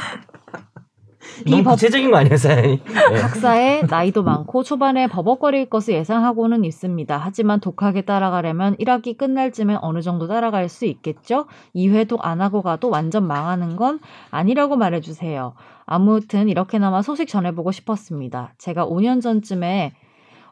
[1.46, 2.82] 너무 비법 구체적인 거 아니에요, 사연이?
[2.84, 3.22] 네.
[3.22, 7.18] 박사의 나이도 많고 초반에 버벅거릴 것을 예상하고는 있습니다.
[7.18, 11.46] 하지만 독하게 따라가려면 1학기 끝날 쯤엔 어느 정도 따라갈 수 있겠죠?
[11.76, 14.00] 2회독 안 하고 가도 완전 망하는 건
[14.32, 15.54] 아니라고 말해주세요.
[15.86, 18.54] 아무튼 이렇게나마 소식 전해보고 싶었습니다.
[18.58, 19.94] 제가 5년 전쯤에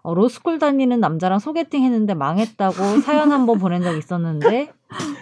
[0.03, 2.73] 어, 로스쿨 다니는 남자랑 소개팅 했는데 망했다고
[3.05, 4.71] 사연 한 번 보낸 적 있었는데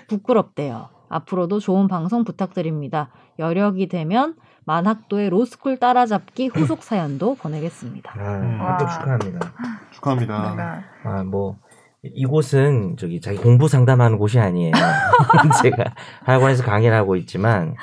[0.08, 0.90] 부끄럽대요.
[1.10, 3.10] 앞으로도 좋은 방송 부탁드립니다.
[3.40, 4.36] 여력이 되면
[4.80, 8.14] 만학도의 로스쿨 따라잡기 후속 사연도 보내겠습니다.
[8.16, 8.88] 아, 음.
[8.88, 9.54] 축하합니다.
[9.92, 10.84] 축하합니다.
[11.04, 11.58] 아, 뭐
[12.04, 14.72] 이곳은 저기 자기 공부 상담하는 곳이 아니에요.
[15.64, 17.74] 제가 학원에서 강의를 하고 있지만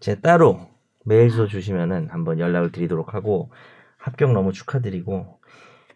[0.00, 0.58] 제 따로
[1.04, 3.50] 메일 줘 주시면은 한번 연락을 드리도록 하고
[3.96, 5.38] 합격 너무 축하드리고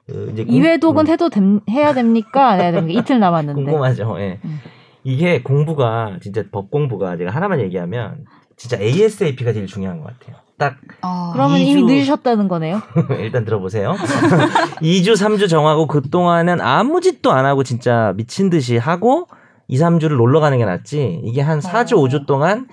[0.06, 2.50] 그 이제 공- 2회독은 음, 해도 됨- 해야 됩니까?
[2.50, 3.00] 안 해야 됩니까?
[3.02, 3.64] 이틀 남았는데.
[3.64, 4.14] 궁금하죠.
[4.20, 4.38] 예.
[4.44, 4.60] 음.
[5.02, 8.24] 이게 공부가 진짜 법 공부가 제가 하나만 얘기하면
[8.56, 10.36] 진짜 ASAP가 제일 중요한 것 같아요.
[10.58, 12.80] 딱 아, 그러면 이주- 이미 늦으셨다는 거네요.
[13.20, 13.94] 일단 들어보세요.
[14.80, 19.28] 2주, 3주 정하고 그 동안은 아무 짓도 안 하고 진짜 미친 듯이 하고
[19.68, 21.20] 2, 3주를 놀러 가는 게 낫지.
[21.24, 22.02] 이게 한 4주, 어.
[22.02, 22.68] 5주 동안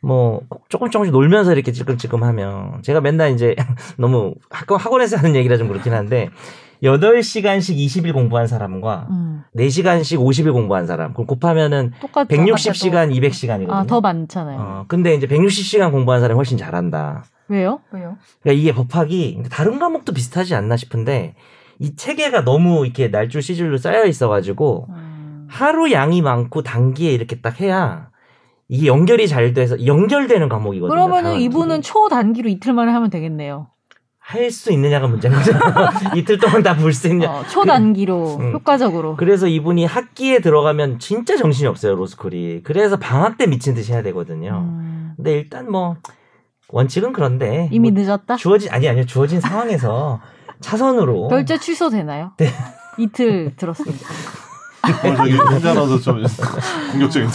[0.00, 3.56] 뭐 조금 조금씩 놀면서 이렇게 찔끔찔끔 하면 제가 맨날 이제
[3.98, 6.28] 너무 학원, 학원에서 하는 얘기라 좀 그렇긴 한데
[6.84, 11.14] 8시간씩 20일 공부한 사람과 음, 4시간씩 50일 공부한 사람.
[11.14, 12.28] 그럼 곱하면은 똑같죠.
[12.36, 13.70] 160시간, 200시간이거든요.
[13.72, 14.58] 아, 더 많잖아요.
[14.60, 17.24] 어, 근데 이제 160시간 공부한 사람이 훨씬 잘한다.
[17.48, 17.80] 왜요?
[17.90, 18.16] 왜요?
[18.42, 21.34] 그러니까 이게 법학이 다른 과목도 비슷하지 않나 싶은데
[21.78, 27.40] 이 체계가 너무 이렇게 날줄 시줄로 쌓여 있어 가지고 음, 하루 양이 많고 단기에 이렇게
[27.40, 28.08] 딱 해야
[28.68, 30.88] 이게 연결이 잘 돼서 연결되는 과목이거든요.
[30.88, 31.38] 그러면은.
[31.40, 33.68] 이분은 초단기로 이틀 만에 하면 되겠네요.
[34.26, 35.52] 할 수 있느냐가 문제인 거죠.
[36.16, 37.30] 이틀 동안 다 볼 수 있냐.
[37.30, 38.52] 어, 초단기로 음.
[38.54, 39.16] 효과적으로.
[39.16, 42.62] 그래서 이분이 학기에 들어가면 진짜 정신이 없어요 로스쿨이.
[42.64, 44.64] 그래서 방학 때 미친 듯이 해야 되거든요.
[44.66, 45.96] 음, 근데 일단 뭐
[46.68, 48.36] 원칙은 그런데 이미 뭐 늦었다.
[48.36, 50.20] 주어진 아니 아니요 주어진 상황에서
[50.60, 52.32] 차선으로 결제 취소되나요?
[52.38, 52.48] 네.
[52.98, 54.06] 이틀 들었습니다.
[54.84, 56.22] 어, 저기 혼자라서 좀
[56.92, 57.28] 공격적인.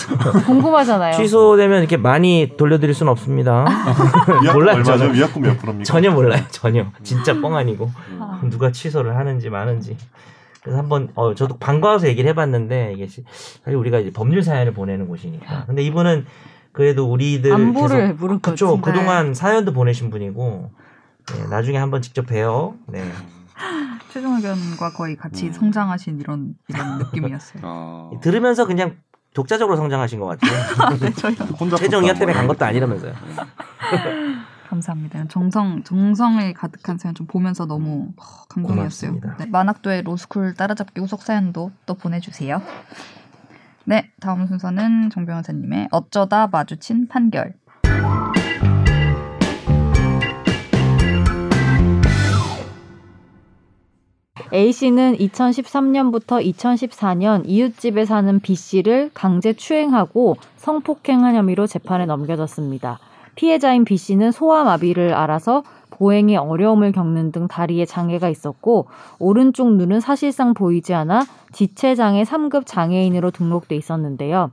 [0.46, 1.16] 궁금하잖아요.
[1.18, 3.66] 취소되면 이렇게 많이 돌려드릴 수는 없습니다.
[4.54, 5.06] 몰라요, 얼마죠?
[5.06, 5.84] 위약금 몇 프로입니까?
[5.86, 8.20] 전혀 몰라요 전혀 진짜 뻥 아니고 음.
[8.22, 8.40] 아.
[8.50, 9.98] 누가 취소를 하는지 마는지.
[10.62, 13.24] 그래서 한번 어 저도 반가워서 얘기를 해봤는데 이게 시-
[13.64, 15.66] 사실 우리가 이제 법률 사연을 보내는 곳이니까.
[15.68, 16.26] 근데 이분은
[16.72, 18.64] 그래도 우리들 계속 물은 거지.
[18.82, 20.70] 그동안 사연도 보내신 분이고
[21.34, 22.74] 네, 나중에 한번 직접 뵈요.
[22.88, 23.04] 네.
[24.12, 25.54] 최종 의견과 거의 같이 음.
[25.54, 27.62] 성장하신 이런 이런 느낌이었어요.
[27.63, 28.98] 아, 들으면서 그냥
[29.34, 30.98] 독자적으로 성장하신 것 같아요.
[31.00, 33.13] 네, 저희 혼자 최종 의견 때문에 간거 것도 아니라면서요.
[34.69, 35.26] 감사합니다.
[35.30, 39.19] 정성 정성을 가득한 사연 좀 보면서 너무 어, 감동이었어요.
[39.39, 42.62] 네, 만학도의 로스쿨 따라잡기 후속 사연도 또 보내주세요.
[43.86, 47.56] 네, 다음 순서는 정 변호사님의 어쩌다 마주친 판결.
[54.54, 62.99] A 씨는 2013년부터 2014년 이웃집에 사는 B 씨를 강제 추행하고 성폭행한 혐의로 재판에 넘겨졌습니다.
[63.36, 68.88] 피해자인 B 씨는 소아마비를 앓아서 보행에 어려움을 겪는 등 다리에 장애가 있었고
[69.19, 74.52] 오른쪽 눈은 사실상 보이지 않아 지체장애 3급 장애인으로 등록돼 있었는데요.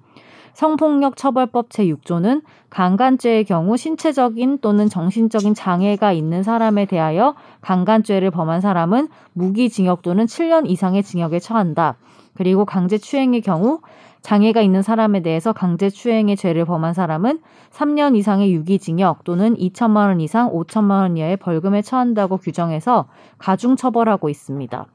[0.57, 2.41] 성폭력 처벌법 제6조는
[2.71, 10.67] 강간죄의 경우 신체적인 또는 정신적인 장애가 있는 사람에 대하여 강간죄를 범한 사람은 무기징역 또는 7년
[10.67, 11.97] 이상의 징역에 처한다.
[12.33, 13.81] 그리고 강제추행의 경우
[14.23, 17.41] 장애가 있는 사람에 대해서 강제추행의 죄를 범한 사람은
[17.71, 24.87] 3년 이상의 유기징역 또는 2천만 원 이상 5천만 원 이하의 벌금에 처한다고 규정해서 가중처벌하고 있습니다.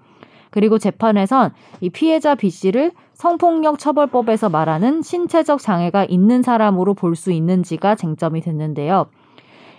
[0.52, 7.32] 그리고 재판에선 이 피해자 B 씨를 성폭력 처벌법에서 말하는 신체적 장애가 있는 사람으로 볼 수
[7.32, 9.08] 있는지가 쟁점이 됐는데요.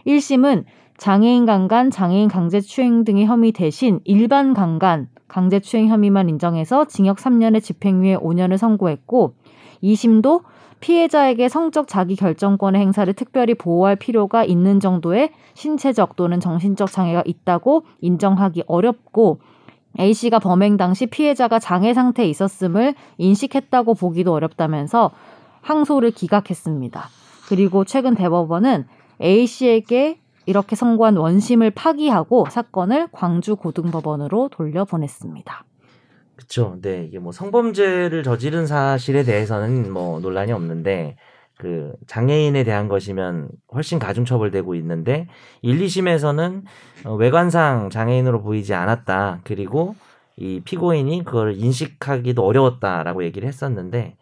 [0.06, 0.64] 1심은
[0.96, 8.16] 장애인 강간, 장애인 강제추행 등의 혐의 대신 일반 강간, 강제추행 혐의만 인정해서 징역 3년에 집행유예
[8.16, 9.34] 5년을 선고했고
[9.82, 10.42] 2심도
[10.80, 17.84] 피해자에게 성적 자기 결정권의 행사를 특별히 보호할 필요가 있는 정도의 신체적 또는 정신적 장애가 있다고
[18.00, 19.40] 인정하기 어렵고
[20.00, 25.10] A 씨가 범행 당시 피해자가 장애 상태에 있었음을 인식했다고 보기도 어렵다면서
[25.60, 27.08] 항소를 기각했습니다.
[27.48, 28.86] 그리고 최근 대법원은
[29.20, 35.64] A 씨에게 이렇게 선고한 원심을 파기하고 사건을 광주 고등법원으로 돌려보냈습니다.
[36.34, 36.78] 그렇죠.
[36.80, 41.16] 네, 이게 뭐 성범죄를 저지른 사실에 대해서는 뭐 논란이 없는데
[41.62, 45.28] 그 장애인에 대한 것이면 훨씬 가중 처벌되고 있는데
[45.60, 46.64] 1, 2심에서는
[47.04, 49.42] 어, 외관상 장애인으로 보이지 않았다.
[49.44, 49.94] 그리고
[50.36, 54.16] 이 피고인이 그걸 인식하기도 어려웠다라고 얘기를 했었는데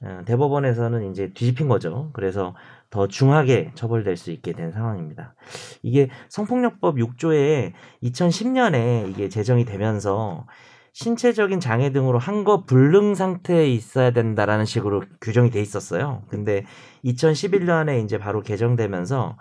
[0.00, 2.08] 어, 대법원에서는 이제 뒤집힌 거죠.
[2.14, 2.54] 그래서
[2.88, 5.34] 더 중하게 처벌될 수 있게 된 상황입니다.
[5.82, 7.72] 이게 성폭력법 6조에
[8.04, 10.46] 2010년에 이게 제정이 되면서
[10.96, 16.22] 신체적인 장애 등으로 한거 불능 상태에 있어야 된다라는 식으로 규정이 돼 있었어요.
[16.28, 16.64] 근데
[17.04, 19.36] 2011년에 이제 바로 개정되면서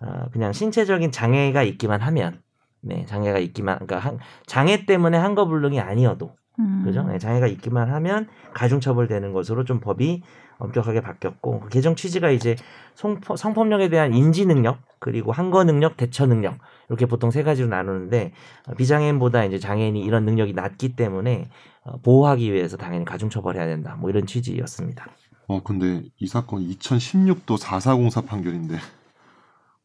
[0.00, 2.42] 어, 그냥 신체적인 장애가 있기만 하면
[2.82, 6.82] 네, 장애가 있기만 그러니까 한, 장애 때문에 한거 불능이 아니어도 음.
[6.84, 7.02] 그죠?
[7.04, 10.22] 네, 장애가 있기만 하면 가중 처벌되는 것으로 좀 법이
[10.58, 12.54] 엄격하게 바뀌었고 그 개정 취지가 이제
[12.96, 16.58] 성포, 성폭력에 대한 인지 능력 그리고 항거 능력, 대처 능력
[16.88, 18.32] 이렇게 보통 세 가지로 나누는데
[18.66, 21.50] 어, 비장애인보다 이제 장애인이 이런 능력이 낮기 때문에
[21.84, 23.96] 어, 보호하기 위해서 당연히 가중 처벌해야 된다.
[23.96, 25.06] 뭐 이런 취지였습니다.
[25.46, 28.78] 어 근데 이 사건 2016도 4404 판결인데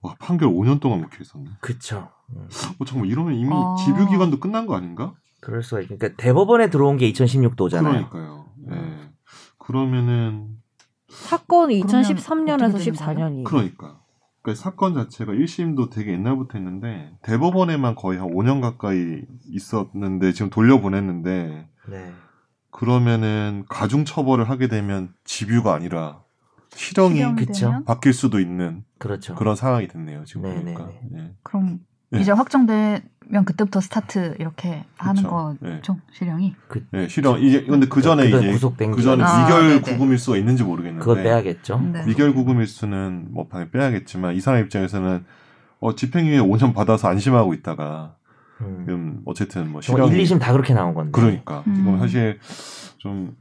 [0.02, 1.46] 와 판결 5년 동안 묵혀 있었네.
[1.62, 2.10] 그쵸.
[2.36, 2.48] 음,
[2.80, 3.76] 어 잠깐 이러면 이미 아.
[3.80, 5.14] 집유 기간도 끝난 거 아닌가?
[5.40, 5.88] 그럴 수가 있.
[5.88, 8.10] 그러니까 대법원에 들어온 게 2016도잖아요.
[8.10, 8.46] 그러니까요.
[8.72, 9.10] 예.
[9.58, 10.58] 그러면은
[11.10, 13.30] 사건이 그러면 2013년에서 어떻게 되는 거예요?
[13.30, 13.44] 14년이에요.
[13.46, 14.03] 그러니까.
[14.44, 21.70] 그러니까 사건 자체가 1심도 되게 옛날부터 했는데 대법원에만 거의 한 5년 가까이 있었는데 지금 돌려보냈는데
[21.90, 22.14] 네.
[22.70, 26.24] 그러면은 가중 처벌을 하게 되면 집유가 아니라
[26.76, 27.24] 실형이?
[27.86, 29.36] 바뀔 수도 있는 그렇죠.
[29.36, 30.26] 그런 상황이 됐네요.
[30.26, 30.74] 지금 네네네.
[30.74, 30.92] 보니까.
[31.16, 31.36] 예.
[31.44, 31.80] 그럼
[32.14, 32.22] 네.
[32.22, 33.02] 이제 확정되면
[33.46, 35.58] 그때부터 스타트 이렇게 하는 그쵸.
[35.60, 35.70] 네.
[35.78, 36.56] 거죠 실형이.
[36.94, 39.24] 예, 실형 이제 근데 그 전에 이제 구속된 그 전에.
[39.24, 39.82] 아, 미결.
[39.82, 41.80] 구금일수가 있는지 모르겠는데 그거 빼야겠죠.
[41.92, 42.06] 네.
[42.06, 45.26] 미결 구금일수는 뭐 당연히 빼야겠지만 이 사람 입장에서는
[45.80, 48.16] 어, 집행유예 5년 받아서 안심하고 있다가
[48.62, 48.84] 음.
[48.86, 51.12] 지금 어쨌든 뭐 실형이 1, 2심 다 그렇게 나온 건데.
[51.12, 51.76] 그러니까 음.
[51.76, 52.40] 지금 사실
[52.98, 53.36] 좀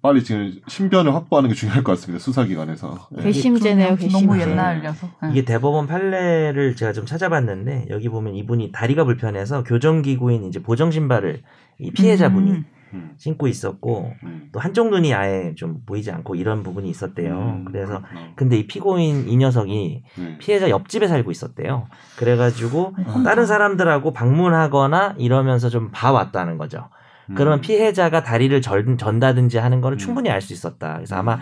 [0.00, 3.22] 빨리 지금 신변을 확보하는 게 중요할 것 같습니다 수사기관에서 예.
[3.22, 4.40] 괘씸죄네요, 그러면 너무.
[4.40, 5.08] 옛날려서.
[5.22, 5.30] 네.
[5.30, 11.42] 이게 대법원 판례를 제가 좀 찾아봤는데 여기 보면 이분이 다리가 불편해서 교정기구인 이제 보정신발을
[11.78, 12.64] 이 피해자분이 음.
[12.94, 13.14] 음.
[13.16, 14.48] 신고 있었고 음.
[14.52, 17.34] 또 한쪽 눈이 아예 좀 보이지 않고 이런 부분이 있었대요.
[17.34, 18.32] 음, 그래서 그렇구나.
[18.36, 20.38] 근데 이 피고인 이 녀석이 네.
[20.38, 21.86] 피해자 옆집에 살고 있었대요.
[22.16, 23.22] 그래가지고 어.
[23.24, 26.88] 다른 사람들하고 방문하거나 이러면서 좀 봐왔다는 거죠.
[27.30, 27.34] 음.
[27.34, 29.98] 그러면 피해자가 다리를 전, 전다든지 하는 거를 음.
[29.98, 30.94] 충분히 알 수 있었다.
[30.96, 31.38] 그래서 아마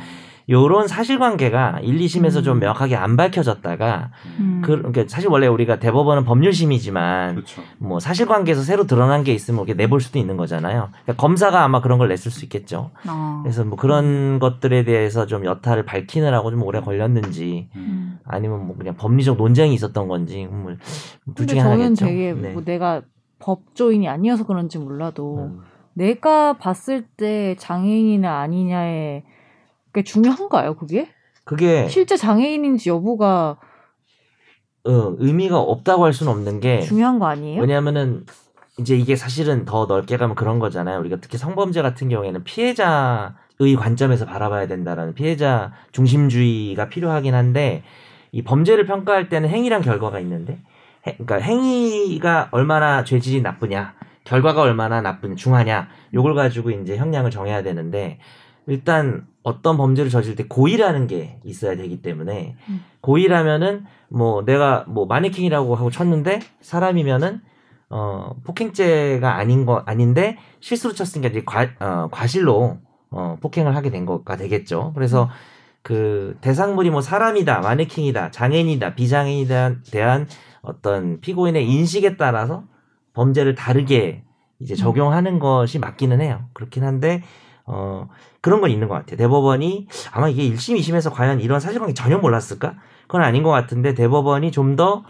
[0.49, 2.61] 요런 사실관계가 1, 2심에서 좀 음.
[2.61, 4.63] 명확하게 안 밝혀졌다가 음.
[4.65, 7.63] 그, 그러니까 사실 원래 우리가 대법원은 법률심이지만 그렇죠.
[7.79, 10.89] 뭐 사실관계에서 새로 드러난 게 있으면 이렇게 내볼 수도 있는 거잖아요.
[10.91, 12.91] 그러니까 검사가 아마 그런 걸 냈을 수 있겠죠.
[13.09, 13.41] 어.
[13.45, 17.81] 그래서 뭐 그런 것들에 대해서 좀 여타를 밝히느라고 좀 오래 걸렸는지 음.
[17.81, 18.19] 음.
[18.25, 20.79] 아니면 뭐 그냥 법리적 논쟁이 있었던 건지 뭐둘
[21.27, 22.05] 근데 중에 저는 하나겠죠.
[22.07, 22.53] 되게 네.
[22.53, 23.03] 뭐 내가
[23.39, 25.61] 법조인이 아니어서 그런지 몰라도 음.
[25.95, 29.25] 내가 봤을 때 장애인이나 아니냐에
[29.87, 30.75] 그게 중요한가요?
[30.77, 31.09] 그게
[31.45, 33.59] 그게 실제 장애인인지 여부가
[34.85, 37.61] 어, 의미가 없다고 할 수는 없는 게 중요한 거 아니에요?
[37.61, 38.25] 왜냐하면은
[38.79, 41.01] 이제 이게 사실은 더 넓게 가면 그런 거잖아요.
[41.01, 47.83] 우리가 특히 성범죄 같은 경우에는 피해자의 관점에서 바라봐야 된다라는 피해자 중심주의가 필요하긴 한데
[48.33, 50.61] 이 범죄를 평가할 때는 행위랑 결과가 있는데
[51.07, 53.95] 해- 그러니까 행위가 얼마나 죄질이 나쁘냐
[54.31, 58.21] 결과가 얼마나 나쁜 중하냐 요걸 가지고 이제 형량을 정해야 되는데
[58.69, 62.85] 일단 어떤 범죄를 저질 때 고의라는 게 있어야 되기 때문에 음.
[63.01, 67.41] 고의라면은 뭐 내가 뭐 마네킹이라고 하고 쳤는데 사람이면은
[67.89, 72.79] 어 폭행죄가 아닌 거 아닌데 실수로 쳤으니까 이제 과, 어, 과실로
[73.11, 74.93] 어 폭행을 하게 된 거가 되겠죠.
[74.95, 75.29] 그래서
[75.83, 80.29] 그 대상물이 뭐 사람이다, 마네킹이다, 장애인이다, 비장애인에 대한
[80.63, 82.65] 어떤 피고인의 인식에 따라서
[83.15, 84.23] 범죄를 다르게
[84.59, 86.45] 이제 적용하는 것이 맞기는 해요.
[86.53, 87.23] 그렇긴 한데
[87.65, 88.09] 어
[88.41, 89.17] 그런 건 있는 것 같아요.
[89.17, 92.75] 대법원이 아마 이게 1심, 2심에서 과연 이런 사실관계 전혀 몰랐을까?
[93.03, 95.05] 그건 아닌 것 같은데 대법원이 좀더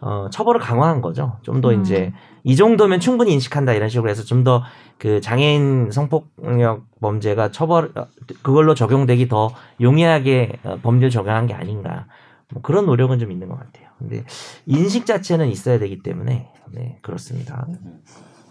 [0.00, 1.38] 어, 처벌을 강화한 거죠.
[1.42, 1.80] 좀더 음.
[1.80, 4.62] 이제 이 정도면 충분히 인식한다 이런 식으로 해서 좀 더
[4.98, 8.06] 그 장애인 성폭력 범죄가 처벌 어,
[8.42, 12.06] 그걸로 적용되기 더 용이하게 어, 법률 적용한 게 아닌가
[12.50, 13.83] 뭐 그런 노력은 좀 있는 것 같아요.
[14.08, 14.24] 근데
[14.66, 17.66] 인식 자체는 있어야 되기 때문에 네 그렇습니다.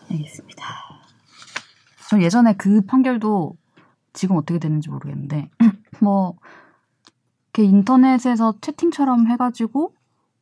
[0.09, 0.65] 알겠습니다.
[2.09, 3.55] 전 예전에 그 판결도
[4.13, 5.49] 지금 어떻게 되는지 모르겠는데
[6.01, 6.35] 뭐
[7.53, 9.93] 이렇게 인터넷에서 채팅처럼 해가지고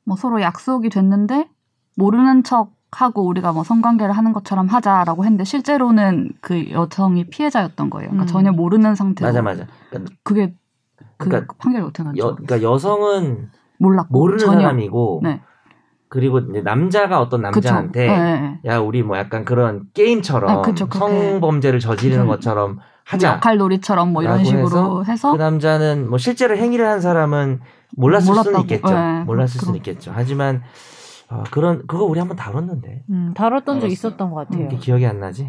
[0.04, 1.50] 뭐 서로 약속이 됐는데
[1.96, 8.10] 모르는 척 하고 우리가 뭐 성관계를 하는 것처럼 하자라고 했는데 실제로는 그 여성이 피해자였던 거예요.
[8.10, 8.28] 그러니까 음.
[8.28, 9.66] 전혀 모르는 상태로 맞아 맞아.
[9.90, 10.54] 그러니까, 그게
[11.18, 12.18] 그 그러니까 판결이 어떻게 나죠?
[12.18, 13.50] 여, 그러니까 여성은
[13.82, 14.62] 몰랐고 모르는 전혀.
[14.62, 15.42] 사람이고 네.
[16.08, 17.42] 그리고 이제 남자가 어떤.
[17.42, 18.60] 남자한테 네, 네, 네.
[18.66, 20.88] 야 우리 뭐 약간 그런 게임처럼 아, 그쵸.
[20.92, 23.36] 성범죄를 저지르는 좀 것처럼 하자.
[23.36, 27.62] 역할 놀이처럼 뭐 이런 식으로 해서, 그 남자는 뭐 실제로 행위를 한 사람은
[27.98, 28.62] 몰랐을 수는 몰랐다고.
[28.64, 28.94] 있겠죠.
[28.94, 29.24] 네.
[29.24, 29.66] 몰랐을 그럼.
[29.66, 30.12] 수는 있겠죠.
[30.14, 30.62] 하지만
[31.30, 33.88] 어, 그런 그거 우리 한번 다뤘는데 음, 다뤘던 적.
[33.88, 34.66] 있었던 것 같아요.
[34.66, 35.48] 이게 기억이 안 나지.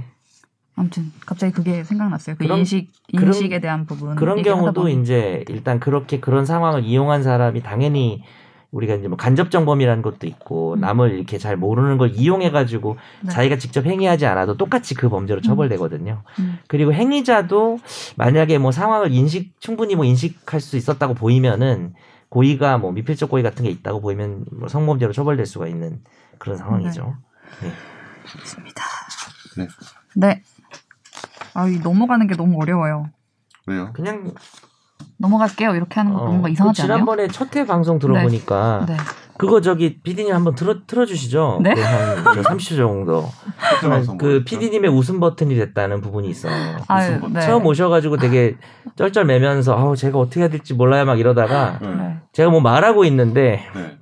[0.74, 2.37] 아무튼 갑자기 그게 생각났어요.
[2.37, 4.88] 그 그런- 인식 그런- 인식에 대한 부분 그런 경우도.
[4.88, 8.22] 이제 일단 그렇게 그런 상황을 이용한 사람이 당연히
[8.70, 10.80] 우리가 이제 뭐 간접정범이라는 것도 있고 음.
[10.80, 13.30] 남을 이렇게 잘 모르는 걸 이용해 가지고 네.
[13.30, 16.22] 자기가 직접 행위하지 않아도 똑같이 그 범죄로 처벌되거든요.
[16.38, 16.58] 음.
[16.68, 17.78] 그리고 행위자도
[18.16, 21.92] 만약에 뭐 상황을 인식 충분히 뭐 인식할 수 있었다고 보이면은
[22.30, 26.00] 고의가 뭐 미필적 고의 같은 게 있다고 보이면 뭐 성범죄로 처벌될 수가 있는
[26.38, 27.14] 그런 상황이죠.
[28.40, 28.82] 있습니다.
[29.58, 29.68] 네.
[30.14, 30.42] 네.
[31.54, 33.06] 아, 이 넘어가는 게 너무 어려워요.
[33.66, 33.90] 왜요?
[33.92, 34.32] 그냥
[35.18, 35.74] 넘어갈게요.
[35.74, 36.96] 이렇게 하는 거 어, 뭔가 그 이상하지 않아요?
[36.96, 38.96] 지난번에 첫 회 방송 들어보니까 네.
[39.38, 41.60] 그거 저기 PD님 한번 틀어 틀어주시죠.
[41.62, 41.74] 네?
[41.74, 43.28] 그한 30초 정도.
[43.80, 44.42] 방송 그?
[44.44, 46.76] PD님의 웃음 버튼이 됐다는 부분이 있어요.
[46.88, 47.40] 아유, 네.
[47.40, 48.56] 처음 오셔가지고 되게
[48.96, 51.94] 쩔쩔매면서 아우 제가 어떻게 해야 될지 몰라요 막 이러다가 네.
[51.94, 52.16] 네.
[52.32, 53.98] 제가 뭐 말하고 있는데 네.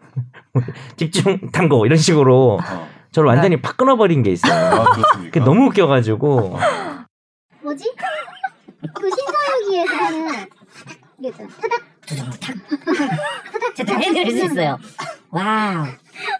[0.96, 2.86] 집중 탐구 이런 식으로 어.
[3.12, 4.52] 저를 완전히 팍 끊어버린 게 있어요.
[4.52, 4.84] 아,
[5.44, 6.58] 너무 웃겨가지고
[7.70, 7.92] 뭐지?
[8.94, 10.28] 그 신서유기에서 하는
[11.18, 11.48] 이게 있잖아.
[11.60, 12.56] 타닥.
[13.76, 14.78] 저 당연히 들을 수 있어요.
[15.30, 15.84] wow.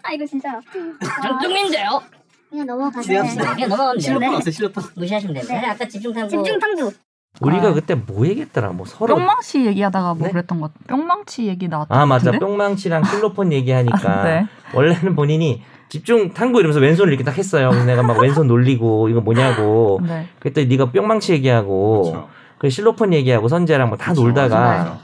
[0.03, 0.59] 아 이거 진짜.
[0.73, 2.01] 좀 뚱인데요?
[2.49, 3.21] 그냥 넘어가세요.
[3.21, 4.01] 그냥 넘어가면 돼요.
[4.01, 4.83] 실로폰 왔어요, 실로폰.
[4.95, 5.45] 무시하시면 돼요.
[5.47, 5.61] 네.
[5.61, 5.67] 네.
[5.67, 6.29] 아까 집중 탐구.
[6.29, 6.91] 집중 탐구.
[7.39, 7.73] 우리가 아.
[7.73, 10.33] 그때 뭐 얘기했더라 뭐 서로 뿅망치 얘기하다가 뭐 네?
[10.33, 10.97] 그랬던 것 같아요.
[10.97, 12.31] 뿅망치 얘기 나왔던 아것 맞아?
[12.37, 14.47] 뿅망치랑 실로폰 얘기하니까 네.
[14.73, 17.67] 원래는 본인이 집중 탐구 이러면서 왼손을 이렇게 딱 했어요.
[17.69, 20.25] 그래서 내가 막 왼손 놀리고 이거 뭐냐고 네.
[20.39, 22.29] 그랬더니 네가 뿅망치 얘기하고 그렇죠.
[22.59, 24.21] 그 실로폰 얘기하고 선재랑 뭐다 그렇죠.
[24.21, 24.97] 놀다가 맞아요.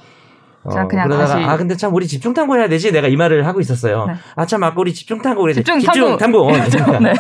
[0.64, 3.60] 어, 그러다가 다시- 아 근데 참 우리 집중 탐구 해야 되지 내가 이 말을 하고
[3.60, 4.06] 있었어요.
[4.06, 4.14] 네.
[4.36, 6.48] 아참 아까 우리 집중 탐구 그래 집중 집중 탐구.
[6.48, 6.52] 어,
[7.02, 7.14] 네.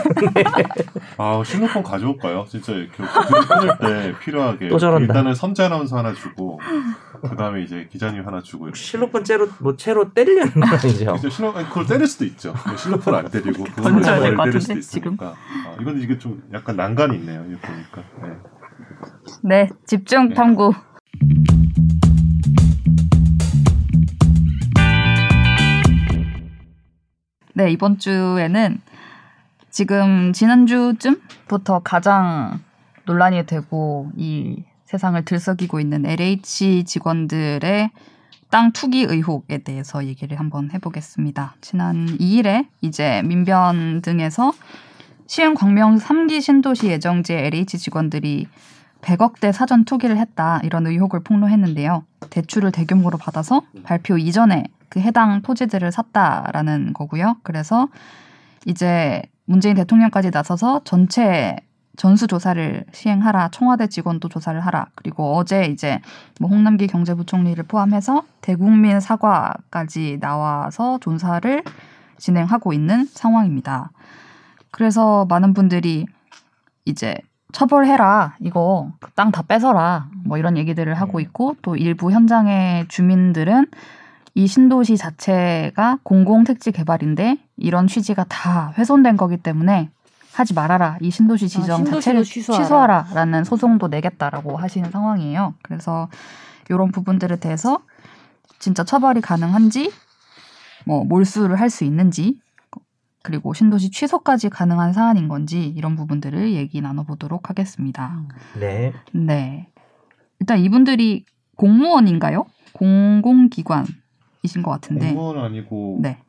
[1.18, 2.46] 아, 실로폰 가져올까요?
[2.48, 4.68] 진짜 이렇게 끊을 때 필요하게.
[4.70, 5.14] 또 저런다.
[5.14, 6.60] 일단은 선재 아나운서 하나 주고,
[7.22, 8.66] 그 다음에 이제 기자님 하나 주고.
[8.66, 8.80] 이렇게.
[8.80, 11.16] 실로폰 채로 뭐 채로 때리려는 건 아니죠.
[11.16, 12.54] 이제 실로, 그걸 때릴 수도 있죠.
[12.78, 15.28] 실로폰 안 때리고, 머리를 때릴 같은데, 수도 있으니까.
[15.28, 17.46] 아, 이건 이게 좀 약간 난간이 있네요.
[17.50, 18.04] 이거 보니까.
[18.22, 18.38] 네.
[19.44, 20.74] 네, 집중 탐구.
[27.54, 28.82] 네, 이번 주에는
[29.72, 32.60] 지금 지난주쯤부터 가장
[33.06, 37.91] 논란이 되고 이 세상을 들썩이고 있는 LH 직원들의
[38.50, 41.56] 땅 투기 의혹에 대해서 얘기를 한번 해보겠습니다.
[41.60, 44.54] 지난 2일에 이제 민변 등에서
[45.28, 48.47] 시흥 광명 3기 신도시 예정지 LH 직원들이
[49.02, 52.06] 100억대 사전 투기를 했다 이런 의혹을 폭로했는데요.
[52.30, 57.36] 대출을 대규모로 받아서 발표 이전에 그 해당 토지들을 샀다라는 거고요.
[57.43, 57.89] 그래서
[58.65, 61.58] 이제 문재인 대통령까지 나서서 전체
[61.98, 64.88] 전수 조사를 시행하라, 청와대 직원도 조사를 하라.
[64.96, 66.00] 그리고 어제 이제
[66.40, 71.64] 뭐 홍남기 경제부총리를 포함해서 대국민 사과까지 나와서 조사를
[72.18, 73.92] 진행하고 있는 상황입니다.
[74.72, 76.06] 그래서 많은 분들이
[76.86, 77.16] 이제
[77.52, 83.66] 처벌해라 이거 그 땅 다 뺏어라 뭐 이런 얘기들을 하고 있고 또 일부 현장의 주민들은
[84.36, 89.90] 이 신도시 자체가 공공택지 개발인데 이런 취지가 다 훼손된 거기 때문에
[90.39, 92.63] 하지 말아라 이 신도시 지정 신도시도 자체를 취소하라.
[92.63, 95.56] 취소하라 라는 소송도 내겠다라고 하시는 상황이에요.
[95.63, 96.10] 그래서
[96.69, 97.80] 이런 부분들에 대해서
[98.60, 99.91] 진짜 처벌이 가능한지
[100.86, 102.39] 뭐 몰수를 할 수 있는지
[103.23, 108.21] 그리고 신도시 취소까지 가능한 사안인 건지 이런 부분들을 얘기 나눠보도록 하겠습니다.
[108.60, 108.93] 네.
[109.12, 109.67] 네.
[110.39, 111.26] 일단 이분들이
[111.58, 112.45] 공무원인가요?
[112.73, 115.13] 공공기관이신 것 같은데.
[115.13, 116.19] 공무원 아니고 네.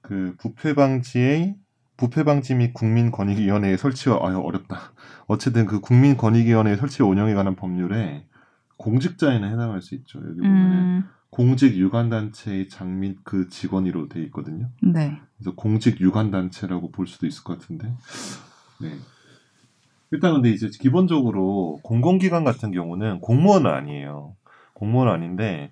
[0.00, 1.54] 그 부패 방지의
[2.02, 4.92] 부패 방지 및 국민권익위원회의 설치와 아유 어렵다.
[5.28, 8.26] 어쨌든 그 국민권익위원회 설치 운영에 관한 법률에
[8.76, 10.18] 공직자에는 해당할 수 있죠.
[10.18, 14.68] 여기 보면은 음, 공직 유관 단체의 장 및 그 직원으로 돼 있거든요.
[14.82, 15.16] 네.
[15.38, 17.94] 그래서 공직 유관 단체라고 볼 수도 있을 것 같은데.
[18.80, 18.96] 네.
[20.10, 24.34] 일단 근데 이제 기본적으로 공공기관 같은 경우는 공무원은 아니에요.
[24.74, 25.70] 공무원은 아닌데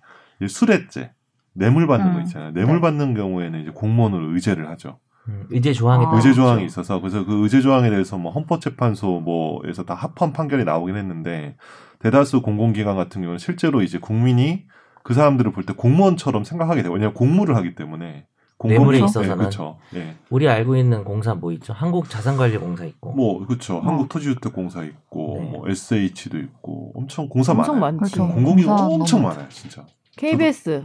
[0.48, 1.12] 수뢰죄,
[1.54, 2.22] 뇌물 받는 거 음.
[2.22, 2.52] 있잖아요.
[2.52, 2.80] 뇌물 네.
[2.82, 5.00] 받는 경우에는 이제 공무원으로 의제를 하죠.
[5.30, 6.12] 음, 의제 조항에 아.
[6.14, 6.32] 의제.
[6.32, 11.56] 조항이 있어서 그래서 그 의제 조항에 대해서 뭐 헌법재판소 뭐에서 다 합헌 판결이 나오긴 했는데
[12.00, 14.64] 대다수 공공기관 같은 경우는 실제로 이제 국민이
[15.02, 16.92] 그 사람들을 볼 때 공무원처럼 생각하게 돼요.
[16.92, 18.26] 왜냐하면 공무를 하기 때문에
[18.62, 19.28] 뇌물에 공공기관- 있어서는.
[19.30, 19.78] 네, 그렇죠.
[19.94, 20.14] 예.
[20.28, 21.72] 우리 알고 있는 공사 뭐 있죠?
[21.72, 23.12] 한국 자산관리공사 있고.
[23.12, 23.76] 뭐 그렇죠.
[23.78, 23.80] 어.
[23.80, 25.50] 한국토지주택공사 있고 네.
[25.50, 27.96] 뭐 SH도 있고 엄청 공사 엄청 많아요.
[27.98, 28.14] 많지.
[28.16, 28.34] 그렇죠.
[28.34, 29.84] 공공기관 공사 엄청 많아요, 진짜.
[30.18, 30.84] KBS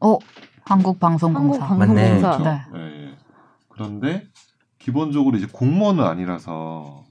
[0.00, 0.18] 어,
[0.64, 1.74] 한국방송공사.
[1.74, 2.08] 맞네.
[2.20, 2.66] 한국방송공사.
[2.72, 2.78] 네.
[2.80, 3.12] 예, 예.
[3.72, 4.26] 그런데
[4.78, 7.04] 기본적으로 이제 공무원은 아니라서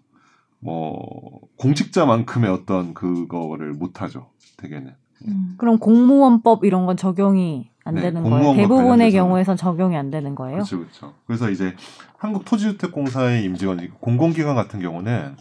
[0.59, 4.29] 뭐 공직자만큼의 어떤 그거를 못 하죠.
[4.57, 4.93] 대개는.
[5.27, 5.55] 음.
[5.57, 8.55] 그럼 공무원법 이런 건 적용이 안 네, 되는 거예요?
[8.55, 9.11] 대부분의.
[9.11, 10.57] 경우에선 적용이 안 되는 거예요?
[10.57, 11.13] 그렇죠, 그렇죠.
[11.25, 11.75] 그래서 이제
[12.17, 15.35] 한국토지주택공사의 임직원 공공기관 같은 경우는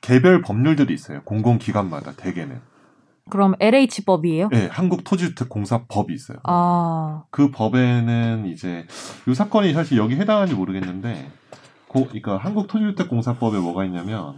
[0.00, 1.22] 개별 법률들이 있어요.
[1.24, 2.60] 공공기관마다 대개는.
[3.30, 4.48] 그럼 LH법이에요?
[4.50, 6.38] 네, 한국토지주택공사법이 있어요.
[6.44, 8.86] 아, 그 법에는 이제
[9.26, 11.30] 이 사건이 사실 여기 해당하는지 모르겠는데,
[11.88, 14.34] 고, 그러니까 한국토지주택공사법에 뭐가 있냐면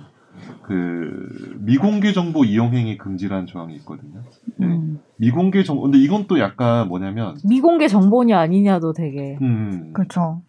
[0.63, 4.23] 그 미공개 정보 이용 행위 금지라는 조항이 있거든요.
[4.57, 4.67] 네.
[4.67, 10.43] 음, 미공개 정보 근데 이건 또 약간 뭐냐면 미공개 정보냐 아니냐도 되게 음 그렇죠.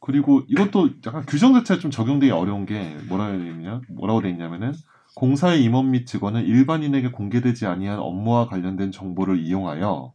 [0.00, 4.72] 그리고 이것도 약간 규정 자체가 좀 적용되기 어려운 게 뭐라 해야 되냐 뭐라고 돼 있냐면은
[5.18, 10.12] 공사의 임원 및 직원은 일반인에게 공개되지 아니한 업무와 관련된 정보를 이용하여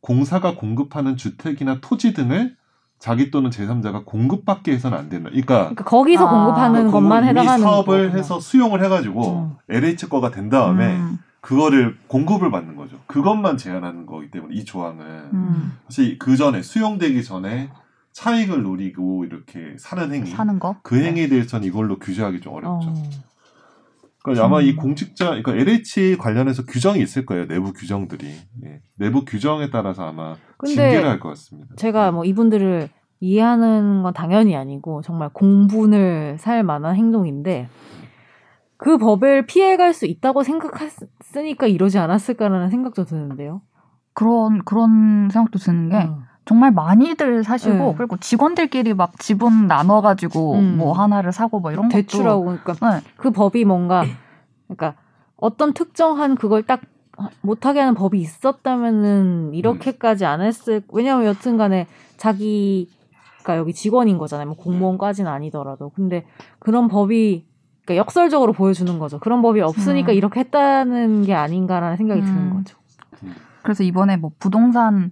[0.00, 2.54] 공사가 공급하는 주택이나 토지 등을
[3.00, 5.30] 자기 또는 제3자가 공급받게 해서는 안 된다.
[5.30, 8.16] 그러니까 그러니까 거기서 아, 공급하는 것만 이미 해당하는 사업을 거구나.
[8.16, 9.56] 해서 수용을 해가지고 음.
[9.68, 12.98] LH 거가 된 다음에 음, 그거를 공급을 받는 거죠.
[13.08, 17.68] 그것만 제한하는 거기 때문에 이 조항은 음, 사실 그 전에 수용되기 전에
[18.12, 20.76] 차익을 노리고 이렇게 사는 행위 사는 거.
[20.84, 22.90] 그 행위에 대해서는 이걸로 규제하기 좀 어렵죠.
[22.90, 23.02] 어.
[24.26, 24.64] 그러니까 아마 음.
[24.64, 27.46] 이 공직자, 그러니까 LH 관련해서 규정이 있을 거예요.
[27.46, 28.26] 내부 규정들이.
[28.64, 28.80] 예.
[28.96, 30.34] 내부 규정에 따라서 아마
[30.64, 31.74] 징계를 할 것 같습니다.
[31.76, 32.88] 제가 뭐 이분들을
[33.20, 37.68] 이해하는 건 당연히 아니고 정말 공분을 살 만한 행동인데
[38.76, 43.62] 그 법을 피해갈 수 있다고 생각했으니까 이러지 않았을까라는 생각도 드는데요.
[44.12, 46.18] 그런 그런 생각도 드는 게 어.
[46.46, 47.94] 정말 많이들 사시고 네.
[47.98, 50.76] 그리고 직원들끼리 막 지분 나눠가지고 음.
[50.78, 53.00] 뭐 하나를 사고 뭐 이런 대출하고 그러니까 것도 네.
[53.16, 54.04] 그 법이 뭔가
[54.68, 54.94] 그러니까
[55.36, 56.80] 어떤 특정한 그걸 딱
[57.40, 65.30] 못하게 하는 법이 있었다면은 이렇게까지 안 했을 왜냐하면 여튼간에 자기가 여기 직원인 거잖아요 뭐 공무원까지는
[65.30, 66.26] 아니더라도 근데
[66.60, 67.44] 그런 법이
[67.84, 70.14] 그러니까 역설적으로 보여주는 거죠 그런 법이 없으니까 음.
[70.14, 72.54] 이렇게 했다는 게 아닌가라는 생각이 드는 음.
[72.54, 72.78] 거죠
[73.62, 75.10] 그래서 이번에 뭐 부동산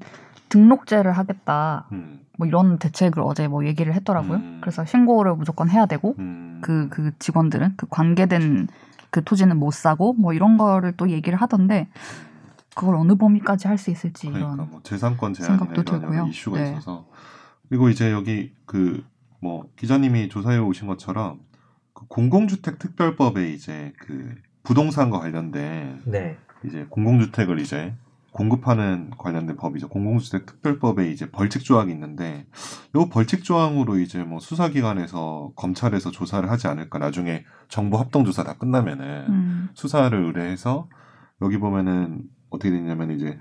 [0.55, 2.21] 등록제를 하겠다 음.
[2.39, 4.39] 뭐 이런 대책을 어제 뭐 얘기를 했더라고요.
[4.39, 4.59] 음.
[4.61, 6.61] 그래서 신고를 무조건 해야 되고 음.
[6.63, 8.69] 그그 직원들은 그 관계된
[9.11, 11.89] 그 토지는 못 사고 뭐 이런 거를 또 얘기를 하던데
[12.75, 16.29] 그걸 어느 범위까지 할 수 있을지 그러니까 이런 뭐 재산권 제한이나 생각도 이런.
[16.29, 16.71] 이슈가 네.
[16.71, 17.07] 있어서
[17.69, 19.05] 그리고 이제 여기 그
[19.45, 21.41] 뭐 기자님이 조사해 오신 것처럼
[21.93, 26.39] 그 공공주택 특별법에 이제 그 부동산과 관련된 네.
[26.65, 27.95] 이제 공공주택을 이제
[28.35, 29.89] 공급하는 관련된 법이죠.
[29.89, 32.47] 공공주택 특별법에 이제 벌칙 조항이 있는데
[32.97, 38.55] 요 벌칙 조항으로 이제 뭐 수사기관에서 검찰에서 조사를 하지 않을까 나중에 정보 합동 조사 다
[38.55, 39.69] 끝나면은 음.
[39.75, 40.89] 수사를 의뢰해서
[41.43, 43.39] 여기 보면은 어떻게 되냐면 이제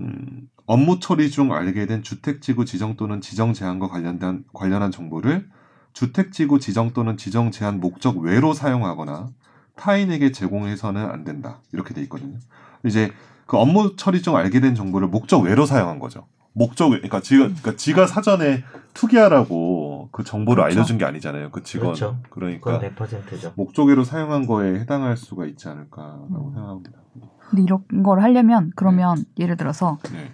[0.00, 5.48] 음, 업무 처리 중 알게 된 주택지구 지정 또는 지정 제한과 관련된 관련한 정보를
[5.92, 9.28] 주택지구 지정 또는 지정 제한 목적 외로 사용하거나
[9.76, 12.40] 타인에게 제공해서는 안 된다 이렇게 돼 있거든요.
[12.84, 13.12] 이제
[13.46, 16.26] 그 업무 처리 중 알게 된 정보를 목적 외로 사용한 거죠.
[16.52, 20.78] 목적 외- 그러니까 지가 그러니까 지가 사전에 투기하라고 그 정보를 그렇죠.
[20.78, 21.50] 알려준 게 아니잖아요.
[21.50, 22.16] 그 직원 그렇죠.
[22.30, 23.52] 그러니까 그건 100%죠.
[23.56, 26.54] 목적 외로 사용한 거에 해당할 수가 있지 않을까라고 음.
[26.54, 26.90] 생각합니다.
[27.50, 30.32] 근데 이런 걸 하려면 그러면 예를 들어서 네.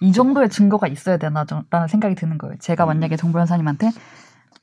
[0.00, 2.56] 이 정도의 증거가 있어야 되나라는 생각이 드는 거예요.
[2.58, 2.88] 제가 음.
[2.88, 3.90] 만약에 정보 현사님한테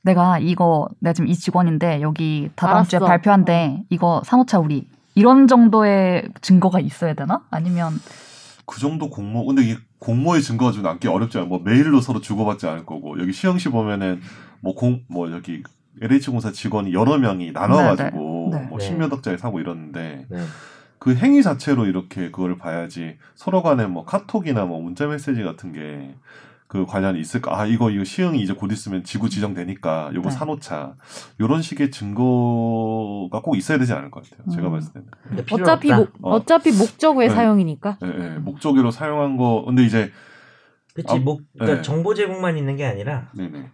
[0.01, 3.07] 내가 이거 내가 지금 이 직원인데 여기 다다음 주에 알았어.
[3.07, 4.87] 발표한대 이거 사모차 우리
[5.19, 7.41] 이런 정도의 증거가 있어야 되나?
[7.51, 7.99] 아니면
[8.65, 11.49] 그 정도 공모 근데 이 공모의 증거가 좀 남기 어렵지 않아요.
[11.49, 14.21] 뭐 메일로 서로 주고받지 않을 거고 여기 시험시 보면은
[14.61, 15.61] 뭐공뭐 여기
[16.01, 18.67] LH공사 직원이 여러 명이 나눠가지고 네, 네.
[18.67, 18.85] 뭐 네.
[18.85, 20.39] 십몇 억짜리 사고 이러는데 네.
[20.99, 26.15] 그 행위 자체로 이렇게 그걸 봐야지 서로 간에 뭐 카톡이나 뭐 문자 메시지 같은 게
[26.69, 27.59] 그 관련이 있을까?
[27.59, 30.35] 아 이거 이거 시흥이 이제 곧 있으면 지구 지정되니까 요거 네.
[30.35, 30.93] 사놓자.
[31.41, 34.47] 요런 식의 증거가 꼭 있어야 되지 않을 것 같아요.
[34.55, 34.73] 제가 음.
[34.73, 35.07] 봤을 때는.
[35.51, 35.91] 어차피.
[35.91, 36.35] 목, 어.
[36.35, 37.33] 어차피 목적 외 네.
[37.33, 37.97] 사용이니까.
[38.03, 38.29] 예, 예.
[38.37, 40.11] 목적으로 사용한 거 근데 이제
[40.93, 41.81] 그치, 아, 목, 그러니까 네.
[41.81, 43.71] 정보 제공만 있는 게 아니라 네네.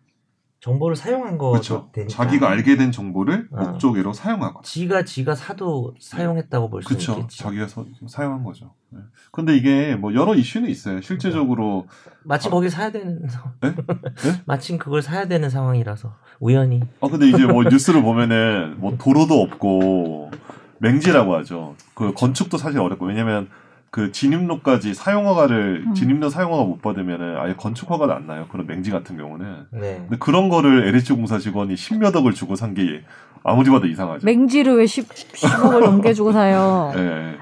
[0.66, 1.90] 정보를 사용한 거 그렇죠.
[1.94, 2.12] 되니까.
[2.12, 3.62] 자기가 알게 된 정보를 어.
[3.66, 4.62] 목적으로 사용하거나.
[4.64, 6.92] 지가 지가 사도 사용했다고 볼 수.
[6.94, 7.38] 있겠지.
[7.38, 8.72] 자기가 서- 사용한 거죠.
[8.90, 9.00] 네.
[9.32, 11.02] 근데 이게 뭐 여러 이슈는 있어요.
[11.02, 11.86] 실제적으로
[12.24, 13.28] 마침 거길 사야 되는
[13.62, 13.76] 네?
[13.76, 13.76] 네?
[14.48, 20.32] 마침 그걸 사야 되는 상황이라서 우연히 아 근데 이제 뭐 뉴스를 보면은 뭐 도로도 없고
[20.80, 21.76] 맹지라고 하죠.
[21.94, 23.50] 그 건축도 사실 어렵고 왜냐면
[23.96, 25.94] 그 진입로까지 사용허가를 음.
[25.94, 28.46] 진입로 사용허가 못 받으면은 아예 건축 허가도 안 나요.
[28.52, 29.68] 그런 맹지 같은 경우는.
[29.72, 30.00] 네.
[30.02, 33.04] 근데 그런 거를 LH 공사 직원이 십몇 억을 주고 산 게
[33.46, 34.26] 아무리 봐도 이상하죠.
[34.26, 36.92] 맹지를 왜 10, 10억을 넘겨주고 사요.
[36.98, 37.36] 예.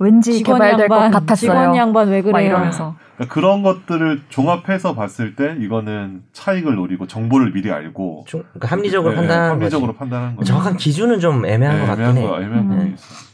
[0.00, 1.36] 왠지 직원 개발될 것 양반, 같았어요.
[1.52, 2.48] 직원 양반 왜막 그래요?
[2.48, 8.68] 이러면서 그러니까 그런 것들을 종합해서 봤을 때 이거는 차익을 노리고 정보를 미리 알고 중, 그러니까
[8.68, 9.98] 합리적으로 예, 판단하는 합리적으로 거지.
[10.00, 10.48] 판단하는 거죠.
[10.48, 12.26] 정확한 기준은 좀 애매한 네, 것 같긴 애매한 해.
[12.26, 12.68] 거 애매한 음.
[12.70, 13.04] 부분이 있어.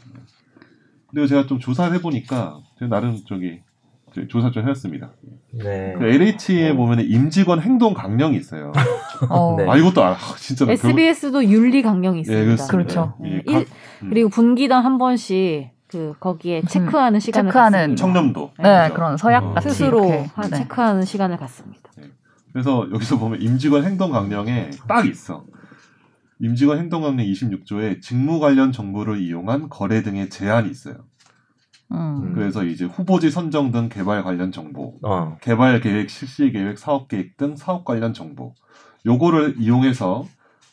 [1.13, 3.59] 리고 제가 좀 조사를 해보니까 제가 나름 저기
[4.29, 5.11] 조사 좀 해봤습니다.
[5.53, 5.93] 네.
[5.97, 8.71] 그 LH에 보면 임직원 행동 강령이 있어요.
[9.29, 9.69] 어, 네.
[9.69, 12.43] 아 이것도 아 진짜 SBS도 윤리 강령이 예, 있습니다.
[12.45, 12.67] 그렇습니다.
[12.77, 13.13] 그렇죠.
[13.23, 13.67] 이 네, 각- 일-
[14.09, 18.01] 그리고 분기당 한 번씩 그 거기에 무슨 체크하는 시간을 체크하는 갖습니다.
[18.01, 18.51] 청렴도.
[18.59, 18.93] 네 그죠?
[18.95, 19.53] 그런 서약 어.
[19.53, 20.09] 같이 스스로.
[20.33, 20.57] 한 네.
[20.57, 21.91] 체크하는 시간을 갖습니다.
[22.53, 25.45] 그래서 여기서 보면 임직원 행동 강령에 딱 있어.
[26.41, 30.95] 임직원 행동 강령 26조에 직무 관련 정보를 이용한 거래 등의 제한이 있어요.
[31.91, 32.33] 음.
[32.33, 35.37] 그래서 이제 후보지 선정 등 개발 관련 정보, 어.
[35.41, 38.55] 개발 계획, 실시 계획, 사업 계획 등 사업 관련 정보.
[39.05, 40.25] 요거를 이용해서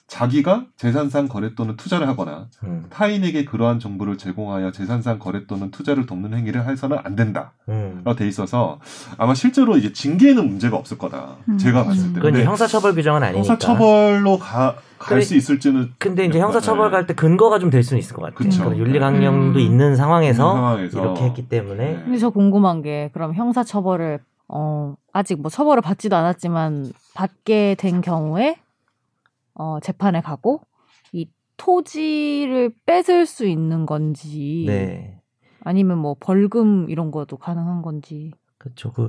[0.08, 2.86] 자기가 재산상 거래 또는 투자를 하거나 음.
[2.88, 7.52] 타인에게 그러한 정보를 제공하여 재산상 거래 또는 투자를 돕는 행위를 해서는 안 된다.
[7.68, 8.00] 음.
[8.04, 8.80] 라고 돼 있어서
[9.18, 11.36] 아마 실제로 이제 징계에는 문제가 없을 거다.
[11.50, 11.58] 음.
[11.58, 12.20] 제가 봤을 때.
[12.20, 13.46] 그건 형사처벌 규정은 아니니까.
[13.52, 16.40] 형사처벌로 가, 갈 그래- 수 있을지는 근데 이제 네.
[16.40, 18.34] 형사처벌 갈 때 근거가 좀 될 수는 있을 것 같아요.
[18.36, 18.64] 그쵸.
[18.64, 19.60] 그런 윤리강령도 음.
[19.60, 22.00] 있는 상황에서, 상황에서 이렇게 했기 때문에 네.
[22.02, 28.00] 근데 저 궁금한 게 그럼 형사 처벌을 어 아직 뭐 처벌을 받지도 않았지만 받게 된
[28.00, 28.56] 경우에
[29.58, 30.62] 어 재판에 가고
[31.12, 31.28] 이
[31.58, 35.20] 토지를 뺏을 수 있는 건지 네.
[35.60, 38.92] 아니면 뭐 벌금 이런 것도 가능한 건지 그렇죠.
[38.92, 39.06] 그,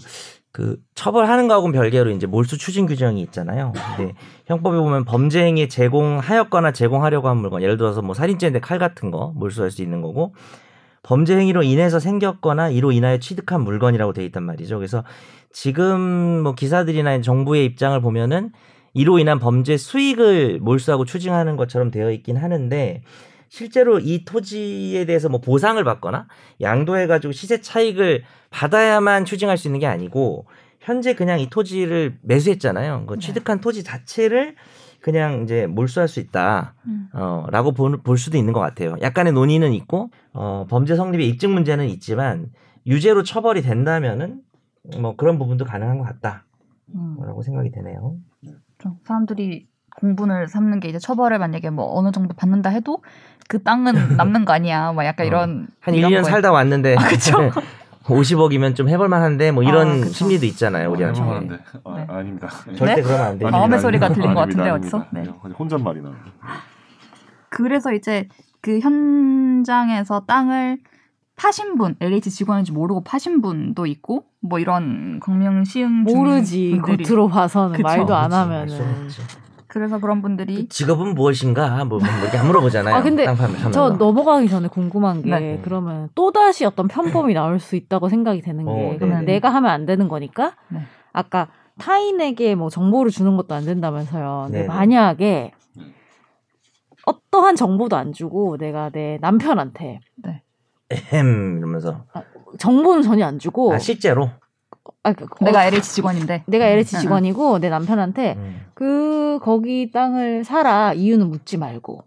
[0.52, 3.74] 그 처벌하는 거하고는 별개로 이제 몰수 추진 규정이 있잖아요.
[3.74, 4.14] 근데
[4.45, 9.34] 형법에 보면 범죄 행위에 제공하였거나 제공하려고 한 물건, 예를 들어서 뭐 살인죄인데 칼 같은 거
[9.36, 10.36] 몰수할 수 있는 거고
[11.02, 14.78] 범죄 행위로 인해서 생겼거나 이로 인하여 취득한 물건이라고 돼 있단 말이죠.
[14.78, 15.04] 그래서
[15.52, 18.52] 지금 뭐 기사들이나 정부의 입장을 보면은
[18.93, 23.03] 이로 인한 범죄 수익을 몰수하고 추징하는 것처럼 되어 있긴 하는데
[23.49, 26.27] 실제로 이 토지에 대해서 뭐 보상을 받거나
[26.61, 30.45] 양도해가지고 시세 차익을 받아야만 추징할 수 있는 게 아니고
[30.79, 33.05] 현재 그냥 이 토지를 매수했잖아요.
[33.07, 33.19] 그 네.
[33.19, 34.55] 취득한 토지 자체를
[35.01, 36.75] 그냥 이제 몰수할 수 있다.
[36.85, 37.07] 음.
[37.13, 38.95] 어, 라고 볼, 볼 수도 있는 것 같아요.
[39.01, 42.49] 약간의 논의는 있고, 어, 범죄 성립의 입증 문제는 있지만,
[42.85, 44.41] 유죄로 처벌이 된다면은,
[44.99, 46.45] 뭐 그런 부분도 가능한 것 같다.
[46.95, 47.17] 음.
[47.21, 48.17] 라고 생각이 되네요.
[48.80, 49.67] 좀 사람들이
[49.97, 53.03] 공분을 삼는 게 이제 처벌을 만약에 뭐 어느 정도 받는다 해도
[53.47, 54.91] 그 땅은 남는 거 아니야.
[54.93, 55.27] 막 약간 어.
[55.27, 57.51] 이런 한 이런 1년 거에- 살다 왔는데 아, 그쵸?
[58.05, 60.05] 50억이면 좀 해볼 만한데 뭐 이런 아.
[60.05, 62.05] 심리도 있잖아요 우리한테 해먹었는데 아, 네.
[62.09, 62.47] 아닙니다.
[62.75, 63.01] 절대 네?
[63.03, 64.09] 그러면 안 돼요 마음의 아닙니다, 소리가.
[64.13, 64.97] 들린 것 같은데, 아닙니다.
[64.97, 65.05] 어디서?
[65.11, 65.51] 네.
[65.59, 66.15] 혼잣말이 나요.
[67.49, 68.27] 그래서 이제
[68.61, 70.77] 그 현장에서 땅을
[71.39, 77.29] 파신 분, LH 직원인지 모르고 파신 분도 있고, 뭐 이런 광명 시흥 모르지 분들이 겉으로
[77.29, 77.83] 봐서는 그쵸.
[77.83, 79.21] 말도 안 알수 하면은 없지.
[79.67, 82.93] 그래서 그런 분들이 그 직업은 무엇인가 뭐, 뭐 이렇게 안 물어보잖아요.
[82.93, 83.25] 아, 근데
[83.71, 83.91] 저.
[83.91, 85.61] 넘어가기 전에 궁금한 게 네.
[85.63, 89.33] 그러면 또 다시 어떤 편법이 나올 수 있다고 생각이 되는 게 어, 그러면 네네.
[89.33, 90.81] 내가 하면 안 되는 거니까 네.
[91.13, 94.47] 아까 타인에게 뭐 정보를 주는 것도 안 된다면서요.
[94.47, 94.67] 근데 네네.
[94.67, 95.93] 만약에 음.
[97.05, 100.41] 어떠한 정보도 안 주고 내가 내 남편한테 에
[101.11, 102.03] 헴 이러면서
[102.57, 104.29] 정보는 전혀 안 주고 아 실제로
[105.03, 108.65] 아, 그, 내가 어, LH 직원인데 내가 LH 응, 직원이고 내 남편한테 음.
[108.73, 112.03] 그 거기 땅을 사라 이유는 묻지 말고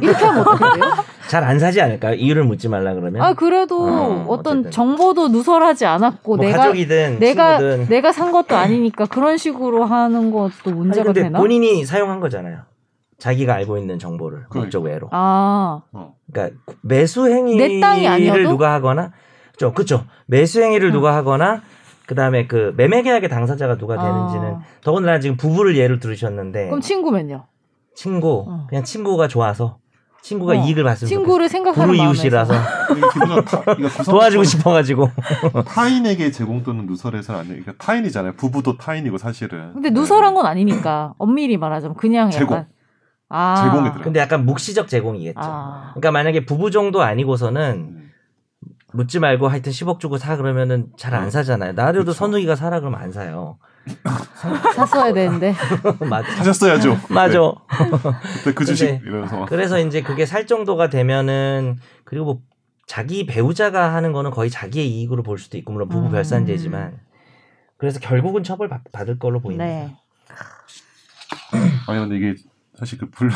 [0.00, 0.84] 이렇게 하면 어떻게 돼요?
[1.28, 2.14] 잘 안 사지 않을까요?
[2.14, 3.22] 이유를 묻지 말라 그러면.
[3.22, 4.70] 아 그래도 어, 어떤 어쨌든.
[4.72, 7.88] 정보도 누설하지 않았고 뭐 내가 가족이든 내가 친구든.
[7.88, 11.38] 내가 산 것도 아니니까 그런 식으로 하는 것도 아니, 문제가 근데 되나?
[11.38, 12.62] 본인이 사용한 거잖아요.
[13.24, 14.58] 자기가 알고 있는 정보를 그러니까.
[14.60, 15.08] 목적 외로.
[15.10, 16.14] 아 어.
[16.30, 18.42] 그러니까 매수 내 땅이 행위를?
[18.44, 19.12] 누가 하거나
[19.52, 20.92] 그죠 그죠 매수 행위를 응.
[20.92, 21.62] 누가 하거나
[22.06, 24.62] 그다음에 그 매매 계약의 당사자가 누가 되는지는 아.
[24.82, 27.46] 더군다나 지금 부부를 예를 들으셨는데 그럼 친구면요?
[27.94, 28.66] 친구 어.
[28.68, 29.78] 그냥 친구가 좋아서
[30.20, 30.56] 친구가 어.
[30.56, 31.52] 이익을 봤으면 친구를 좋겠어.
[31.52, 32.52] 생각하는 이웃이라서
[34.04, 35.08] 도와주고 싶어가지고
[35.66, 37.54] 타인에게 제공 또는 누설해서는 안 돼.
[37.54, 38.34] 그러니까 타인이잖아요.
[38.34, 39.72] 부부도 타인이고 사실은.
[39.72, 39.94] 근데 네.
[39.98, 42.56] 누설한 건 아니니까 엄밀히 말하자면 그냥 제공.
[42.56, 42.73] 약간
[43.28, 44.02] 아 들어가요.
[44.02, 45.38] 근데 약간 묵시적 제공이겠죠.
[45.40, 45.90] 아.
[45.94, 48.10] 그러니까 만약에 부부 정도 아니고서는 음.
[48.92, 51.30] 묻지 말고 하여튼 10억 주고 사 그러면은 잘안 음.
[51.30, 51.72] 사잖아요.
[51.72, 52.12] 나도 그쵸.
[52.12, 53.58] 선우기가 사라 그러면 안 사요.
[54.76, 55.54] 샀어야 되는데
[56.08, 56.28] 맞아.
[56.38, 56.96] 하셨어야죠.
[57.10, 57.38] 맞아.
[57.38, 57.54] 네.
[58.44, 59.48] 그때 그 주식 근데- 이러면서 막.
[59.48, 62.40] 그래서 이제 그게 살 정도가 되면은 그리고 뭐
[62.86, 66.12] 자기 배우자가 하는 거는 거의 자기의 이익으로 볼 수도 있고 물론 부부 음.
[66.12, 66.98] 별산제지만
[67.78, 69.64] 그래서 결국은 처벌 받, 받을 걸로 보입니다.
[69.64, 69.96] 네.
[71.86, 72.34] 아니 근데 이게
[72.78, 73.30] 사실 그 불.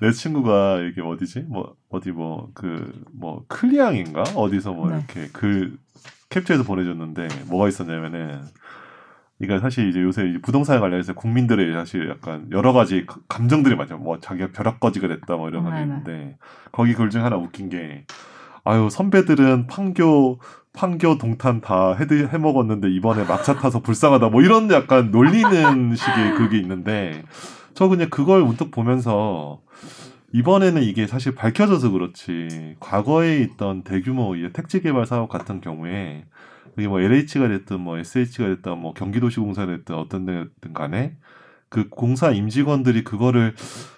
[0.00, 1.46] 내 친구가 이게 어디지?
[1.48, 4.96] 뭐 어디 뭐 그뭐 클리앙인가 어디서 뭐 네.
[4.98, 5.78] 이렇게 글
[6.30, 8.42] 캡처해서 보내줬는데 뭐가 있었냐면은
[9.38, 13.98] 그러니까 사실 이제 요새 이 부동산에 관련해서 국민들의 사실 약간 여러 가지 가- 감정들이 많죠.
[13.98, 15.82] 뭐 자기가 벼락거지가 됐다 뭐 이런 거 네네.
[15.82, 16.36] 있는데
[16.70, 18.04] 거기 글 중 하나 웃긴 게
[18.64, 20.40] 아유 선배들은 판교
[20.74, 26.58] 판교 동탄 다 해드 해먹었는데 이번에 막차 타서 불쌍하다 뭐 이런 약간 놀리는 식의 그게
[26.58, 27.22] 있는데
[27.74, 29.60] 저 그냥 그걸 문득 보면서
[30.32, 36.24] 이번에는 이게 사실 밝혀져서 그렇지 과거에 있던 대규모 이 택지 개발 사업 같은 경우에
[36.78, 41.16] 이게 뭐 LH가 됐든 뭐 SH가 됐든 뭐 경기도시공사가 됐든 어떤 데든 간에
[41.68, 43.54] 그 공사 임직원들이 그거를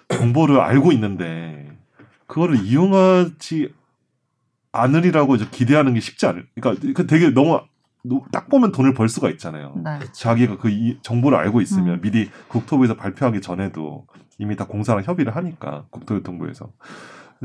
[0.09, 1.71] 정보를 알고 있는데
[2.27, 3.73] 그거를 이용하지
[4.71, 6.47] 않으리라고 이제 기대하는 게 쉽지 않을.
[6.55, 7.61] 그러니까 그 되게 너무
[8.31, 9.73] 딱 보면 돈을 벌 수가 있잖아요.
[9.83, 9.99] 네.
[10.11, 12.01] 자기가 그 이- 정보를 알고 있으면 음.
[12.01, 14.05] 미리 국토부에서 발표하기 전에도
[14.37, 16.69] 이미 다 공사랑 협의를 하니까 국토교통부에서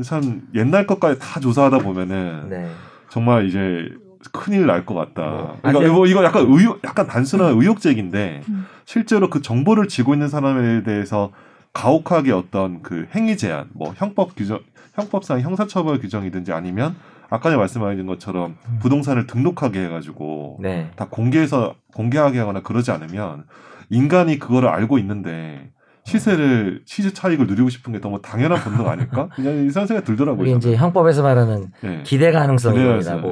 [0.03, 2.69] 참 옛날 것까지 다 조사하다 보면은 네.
[3.09, 3.89] 정말 이제
[4.31, 5.21] 큰일 날 것 같다.
[5.29, 5.85] 뭐, 그러니까.
[5.85, 8.65] 이거, 이거 약간 의혹, 약간 단순한 의혹적인데 음.
[8.85, 11.31] 실제로 그 정보를 쥐고 있는 사람에 대해서
[11.73, 14.59] 가혹하게 어떤 그 행위 제한, 뭐 형법 규정,
[14.93, 16.95] 형법상 형사처벌 규정이든지 아니면
[17.31, 18.79] 아까 전에 말씀하신 것처럼 음.
[18.81, 20.91] 부동산을 등록하게 해가지고 네.
[20.97, 23.45] 다 공개해서 공개하게 하거나 그러지 않으면
[23.89, 25.71] 인간이 그거를 알고 있는데
[26.03, 29.29] 시세를 시세 차익을 누리고 싶은 게 너무 당연한 본능 아닐까?
[29.33, 30.45] 그냥 이런 생각이 들더라고요.
[30.45, 30.75] 이게 이제.
[30.75, 32.01] 형법에서 말하는 예.
[32.03, 33.21] 기대 가능성입니다.
[33.21, 33.27] 기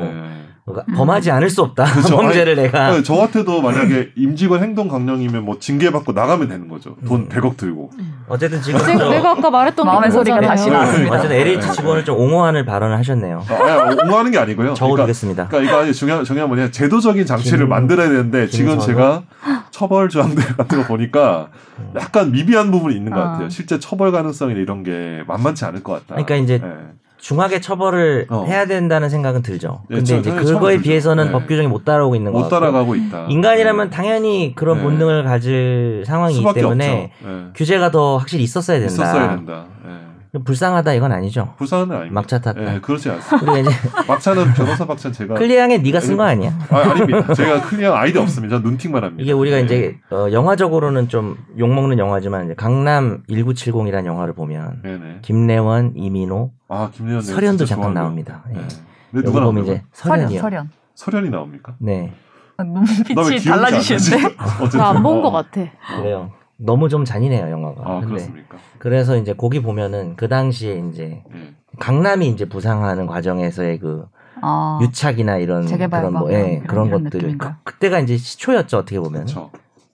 [0.74, 1.84] 그러니까 범하지 않을 수 없다.
[1.86, 2.16] 그쵸.
[2.18, 6.96] 범죄를 내가 아니, 저한테도 만약에 임직원 행동 강령이면 뭐 징계 받고 나가면 되는 거죠.
[7.08, 7.30] 돈 음.
[7.30, 7.92] 100억 들고.
[8.28, 10.40] 어쨌든 지금 내가, 아까 말했던 게 마음의 소리가.
[10.42, 10.72] 다시 네.
[10.72, 11.16] 나왔습니다.
[11.16, 13.44] 어쨌든 LH 직원을 좀 옹호하는 발언을 하셨네요.
[13.50, 14.56] 아, 아니, 옹호하는 게 아니고요.
[14.58, 15.48] 그러니까, 적어두겠습니다.
[15.48, 18.86] 그러니까 이거 아니 중요한 중요한 뭐냐 제도적인 장치를 김- 만들어야 되는데 지금 김선호?
[18.86, 19.24] 제가
[19.72, 21.50] 처벌 조항들 같은 거 보니까
[21.80, 21.94] 음.
[21.96, 23.32] 약간 미비한 부분이 있는 것 아.
[23.32, 23.50] 같아요.
[23.50, 26.24] 실제 처벌 가능성이나 이런 게 만만치 않을 것 같다.
[26.24, 26.74] 그러니까 이제 예.
[27.20, 28.46] 중하게 처벌을 어.
[28.48, 29.84] 해야 된다는 생각은 들죠.
[29.92, 30.78] 예, 근데 저- 이제 그거에.
[30.80, 31.32] 비해서는 네.
[31.32, 33.26] 법 규정이 못 따라오고 있는 못거 따라가고 있다.
[33.30, 33.90] 인간이라면 예.
[33.90, 34.84] 당연히 그런 네.
[34.84, 37.12] 본능을 가질 상황이기 때문에.
[37.24, 37.46] 예.
[37.54, 38.94] 규제가 더 확실히 있었어야 된다.
[38.94, 39.66] 있었어야 된다.
[39.86, 40.10] 예.
[40.46, 41.56] 불쌍하다 이건 아니죠.
[41.58, 42.14] 불쌍한 아닙니다.
[42.14, 42.76] 막차 탔다.
[42.76, 43.58] 예, 그렇지 않습니다.
[43.58, 43.70] 이제
[44.08, 46.54] 막차는 변호사 막차는 제가 클리앙에 네가 쓴 거 아니야?
[46.70, 47.34] 아, 아닙니다.
[47.34, 48.60] 제가 클리앙 아이디 없습니다.
[48.60, 49.22] 눈팅만 합니다.
[49.24, 49.62] 이게 우리가 예.
[49.62, 55.18] 이제 어, 영화적으로는 좀 욕먹는 영화지만 이제 강남 1970이라는 영화를 보면 네네.
[55.24, 58.44] 김래원, 이민호, 아 김래원 내가 설현도 잠깐 좋아하는 나옵니다.
[58.48, 58.60] 네.
[58.60, 58.62] 예.
[58.62, 58.78] 근데
[59.16, 59.74] 여기 누가 보면 나옵니까?
[59.74, 60.42] 이제 설현이요.
[60.42, 60.70] 설현.
[60.96, 61.76] 설현이 나옵니까?
[61.80, 62.14] 네,
[62.58, 63.44] 아, 눈빛이?
[63.44, 64.36] 달라지시는데?
[64.62, 65.22] 어쨌든 나안본 어.
[65.22, 65.62] 것 같아.
[65.98, 66.32] 그래요.
[66.58, 67.82] 너무 좀 잔인해요 영화가.
[67.84, 68.58] 아 근데 그렇습니까?
[68.78, 71.56] 그래서 이제 거기 보면은 그 당시에 이제 예.
[71.80, 74.06] 강남이 이제 부상하는 과정에서의 그
[74.42, 77.38] 아, 유착이나 이런 그런 뭐막 예, 그런 이런 것들?
[77.38, 79.26] 그, 그때가 이제 시초였죠 어떻게 보면.
[79.26, 79.52] 그렇죠.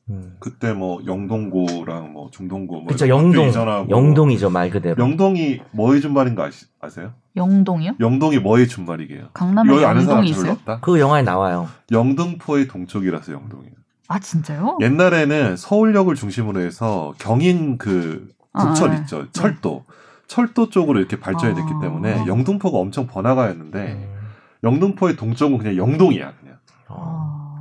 [0.09, 0.35] 음.
[0.39, 3.51] 그때 뭐 영동고랑 뭐 중동고 뭐 그쵸 영동
[3.89, 5.01] 영동이죠 말 그대로.
[5.03, 7.13] 영동이 뭐의 준말인 거 아시, 아세요?
[7.35, 7.93] 영동이요?
[7.99, 9.29] 영동이 뭐의 준말이게요?
[9.33, 10.51] 강남에 여기 아는 사람 영동이 별로 있어요?
[10.53, 10.79] 없다.
[10.81, 11.67] 그 영화에 나와요.
[11.91, 13.73] 영등포의 동쪽이라서 영동이에요.
[14.07, 14.77] 아 진짜요?
[14.81, 19.01] 옛날에는 서울역을 중심으로 해서 경인 그 국철 아, 네.
[19.01, 19.31] 있죠.
[19.31, 19.85] 철도.
[20.27, 21.79] 철도 쪽으로 이렇게 발전이 됐기 아.
[21.81, 24.15] 때문에 영등포가 엄청 번화가였는데 음.
[24.63, 26.54] 영등포의 동쪽은 그냥 영동이야 그냥.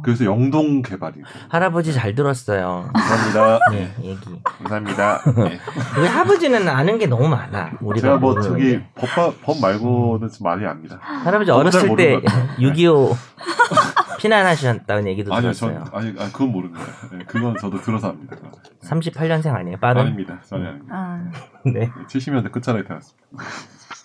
[0.04, 0.10] 어.
[0.10, 1.24] 아, 그래서 영동 개발이고.
[1.48, 2.90] 할아버지 잘 들었어요.
[2.92, 3.58] 감사합니다.
[3.72, 4.08] 네, 네.
[4.10, 4.42] 얘기.
[4.42, 5.22] 감사합니다.
[5.36, 5.58] 네.
[5.98, 7.72] 우리 할아버지는 아는 게 너무 많아.
[7.80, 8.86] 우리가 제가 뭐 저기 게.
[8.94, 10.98] 법, 법 말고는 좀 많이 압니다.
[11.00, 12.58] 할아버지 잘 어렸을 때 모르는 것 같아요.
[12.58, 13.16] 6.25
[14.18, 15.84] 피난하셨다는 얘기도 아니요, 들었어요.
[15.84, 16.84] 전 아니, 아니 그건 모릅니다.
[17.12, 18.14] 네, 그건 저도 들어서.
[18.28, 18.52] 그건.
[18.82, 19.76] 38년생 아니에요?
[19.78, 20.02] 빠른?
[20.02, 20.40] 아닙니다.
[20.44, 20.94] 전혀 아닙니다.
[20.96, 21.24] 아,
[21.66, 21.90] 네.
[22.08, 23.26] 70년대 끝자락에 태어났습니다.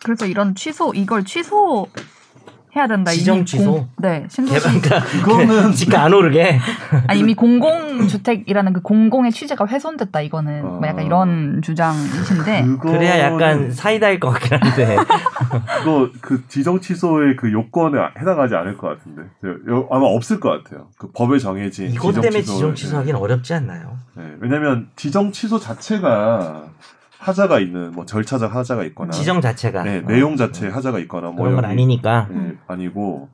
[0.04, 1.88] 그래서 이런 취소 이걸 취소
[2.76, 3.10] 해야 된다.
[3.12, 3.72] 지정 취소?
[3.72, 4.68] 공- 네, 신도시
[5.24, 6.60] 그거는 집가 안 오르게.
[7.08, 10.22] 아니 이미 공공주택이라는 그 공공의 취재가 훼손됐다.
[10.22, 11.06] 이거는 뭐 약간 어.
[11.06, 14.98] 이런 주장이신데 그거는 그래야 약간 사이다일 것 같긴 한데.
[15.84, 19.24] 그거 그 지정 취소의 그 요건에 해당하지 않을 것 같은데
[19.70, 20.88] 여- 아마 없을 것 같아요.
[21.00, 23.98] 그 법에 정해진 이것 때문에 취소를- 지정 취소하기는 어렵지 않나요?
[24.16, 26.66] 네, 왜냐하면 지정 취소 자체가
[27.20, 29.84] 하자가 있는 뭐 절차적 하자가 있거나 지정 자체가.
[29.84, 30.02] 네, 어.
[30.08, 32.30] 내용 자체에 하자가 있거나 뭐 그런 건 아니니까.
[32.32, 33.30] 네, 아니고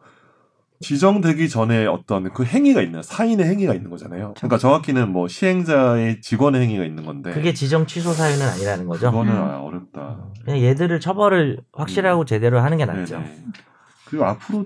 [0.82, 4.34] 지정되기 전에 어떤 그 행위가 있는 사인의 행위가 있는 거잖아요.
[4.38, 9.12] 그러니까 정확히는 뭐 시행자의 직원의 행위가 있는 건데 그게 지정 취소 사유는 아니라는 거죠.
[9.12, 9.38] 그거는 음.
[9.38, 10.18] 아, 어렵다.
[10.44, 13.20] 그냥 얘들을 처벌을 확실하고 제대로 하는 게 낫죠.
[13.20, 13.38] 네네.
[14.06, 14.66] 그리고 앞으로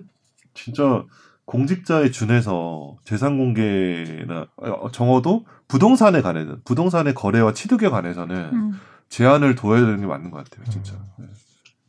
[0.53, 1.03] 진짜
[1.45, 8.79] 공직자에 준해서 재산 공개나 어, 적어도 부동산에 관해서 부동산의 거래와 취득에 관해서는 음.
[9.09, 10.93] 제한을 둬야 되는 게 맞는 것 같아요, 진짜.
[11.17, 11.25] 네.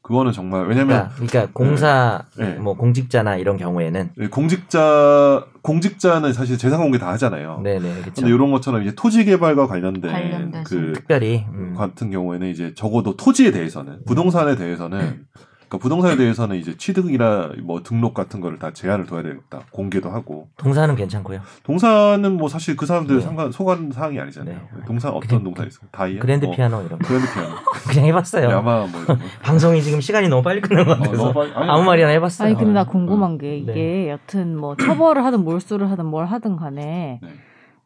[0.02, 2.54] 그거는 정말 왜냐면 그러니까, 그러니까 공사 네.
[2.54, 7.60] 뭐 공직자나 이런 경우에는 네, 공직자 공직자는 사실 재산 공개 다 하잖아요.
[7.62, 8.12] 네네 그렇죠.
[8.14, 10.64] 근데 이런 것처럼 이제 토지 개발과 관련된 관련돼서.
[10.64, 11.74] 그 특별히 음.
[11.76, 15.26] 같은 경우에는 이제 적어도 토지에 대해서는 부동산에 대해서는
[15.70, 20.48] 그러니까 부동산에 대해서는 이제 취득이나 뭐 등록 같은 거를 다 제한을 둬야 되겠다 공개도 하고
[20.56, 21.40] 동사는 괜찮고요.
[21.62, 23.22] 동산은 뭐 사실 그 사람들 네.
[23.22, 24.56] 상관 소관 사항이 아니잖아요.
[24.56, 24.80] 네.
[24.84, 25.88] 동산 어떤 그냥 동산 있어요?
[25.92, 27.48] 다이아 그랜드 뭐, 피아노 이런 거 그랜드 피아노
[27.88, 28.50] 그냥 해봤어요.
[28.50, 29.24] 야마 뭐 이런 거.
[29.42, 32.46] 방송이 지금 시간이 너무 빨리 끝난 것 어, 같아서 너무 빨리- 아니, 아무 말이나 해봤어요.
[32.48, 34.10] 아니 근데 나 어, 궁금한 게 이게 네.
[34.10, 37.28] 여튼 뭐 처벌을 하든 몰수를 하든 뭘 하든 간에 네.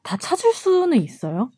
[0.03, 1.51] 다 찾을 수는 있어요?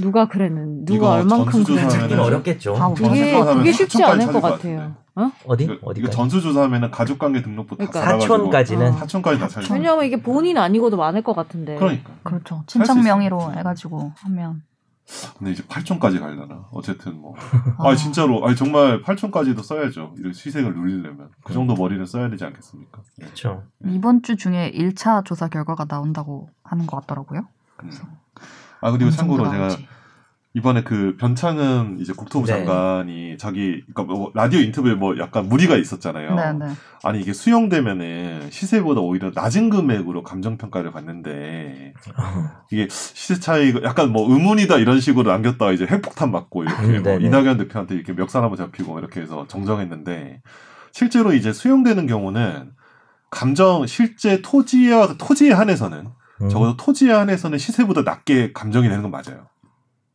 [0.00, 2.76] 누가 그랬는 누가 얼만큼 찾기는 어렵겠죠.
[2.76, 4.94] 아, 그게 전수조사하면 그게 쉽지 않을 것것 같아요.
[5.14, 5.30] 어?
[5.46, 8.00] 어디 이거, 어디 이거 전수조사하면은 가족관계 등록부 다 그러니까.
[8.00, 8.92] 달아가지고 사촌까지는 어.
[8.92, 11.76] 사촌까지 다 찾을 왜냐면 이게 본인 아니고도 많을 것 같은데.
[11.76, 12.12] 그러니까.
[12.22, 12.64] 그렇죠.
[12.66, 13.02] 수 친척.
[13.02, 14.62] 명의로 해가지고 하면
[15.38, 17.34] 근데 이제 8촌까지 가려나 어쨌든 뭐.
[17.76, 17.90] 아.
[17.90, 20.14] 아 진짜로 아니 정말 8촌까지도 써야죠.
[20.18, 23.02] 이런 시색을 누리려면 그 정도 머리는 써야 되지 않겠습니까?
[23.18, 23.26] 네.
[23.26, 23.64] 그렇죠.
[23.86, 27.46] 이번 주 중에 1차 조사 결과가 나온다고 하는 것 같더라고요.
[27.76, 28.04] 그래서
[28.82, 29.68] 아 그리고 참고로 제가.
[30.54, 32.52] 이번에 그 변창흠 이제 국토부 네.
[32.52, 36.34] 장관이 자기 그러니까 뭐 라디오 인터뷰에 뭐 약간 무리가 있었잖아요.
[36.34, 36.72] 네, 네.
[37.02, 41.94] 아니 이게 수용되면은 시세보다 오히려 낮은 금액으로 감정 평가를 받는데
[42.70, 47.12] 이게 시세 차이가 약간 뭐 의문이다 이런 식으로 남겼다가 이제 핵폭탄 맞고 이렇게 음, 뭐
[47.12, 47.24] 네네.
[47.24, 50.42] 이낙연 대표한테 이렇게 멱살 한번 잡히고 이렇게 해서 정정했는데
[50.92, 52.72] 실제로 이제 수용되는 경우는
[53.30, 56.08] 감정 실제 토지와 토지에 한해서는
[56.42, 56.48] 음.
[56.48, 59.46] 적어도 토지에 한해서는 시세보다 낮게 감정이 되는 건 맞아요.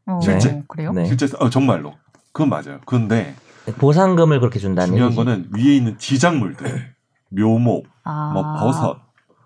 [0.05, 0.63] 어, 실제?
[0.67, 0.91] 그래요?
[0.93, 1.05] 네.
[1.05, 1.93] 실제 어, 정말로
[2.31, 2.79] 그건 맞아요.
[2.85, 3.35] 그런데
[3.77, 5.17] 보상금을 그렇게 준다는 중요한 얘기지.
[5.25, 6.93] 거는 위에 있는 지작물들,
[7.29, 8.97] 묘목, 아, 뭐 버섯,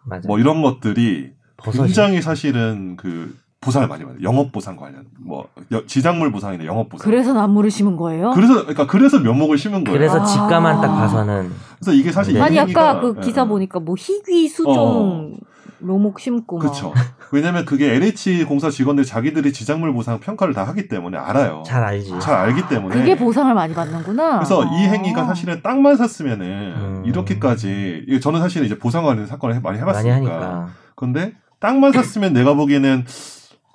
[0.06, 0.22] 맞아요.
[0.28, 1.88] 뭐 이런 것들이 버섯이.
[1.88, 4.22] 굉장히 사실은 그 보상을 많이 받아요.
[4.24, 7.06] 영업 보상 관련, 뭐 여- 지작물 보상이나 영업 보상.
[7.06, 8.32] 그래서 나무를 심은 거예요?
[8.32, 9.98] 그래서 그러니까 그래서 묘목을 심은 거예요.
[9.98, 10.26] 그래서 아.
[10.26, 12.40] 집가만 딱 봐서는 그래서 이게 사실 네.
[12.40, 13.48] 이 아니 아까 그 예, 기사 예.
[13.48, 15.38] 보니까 뭐 희귀 수종
[15.82, 16.62] 로목 심고 막.
[16.62, 16.94] 그렇죠.
[17.32, 21.64] 왜냐면 그게 LH 공사 직원들 자기들이 지작물 보상 평가를 다 하기 때문에 알아요.
[21.66, 22.20] 잘 알지.
[22.20, 22.96] 잘 알기 때문에.
[22.96, 24.36] 그게 보상을 많이 받는구나.
[24.40, 24.92] 그래서 이 아.
[24.92, 27.04] 행위가 사실은 땅만 샀으면은 음.
[27.06, 30.16] 이렇게까지 저는 사실 이제 보상 관련 사건을 해- 많이 많이 해봤으니까.
[30.16, 30.70] 하니까.
[30.96, 33.06] 근데 땅만 샀으면 내가 보기에는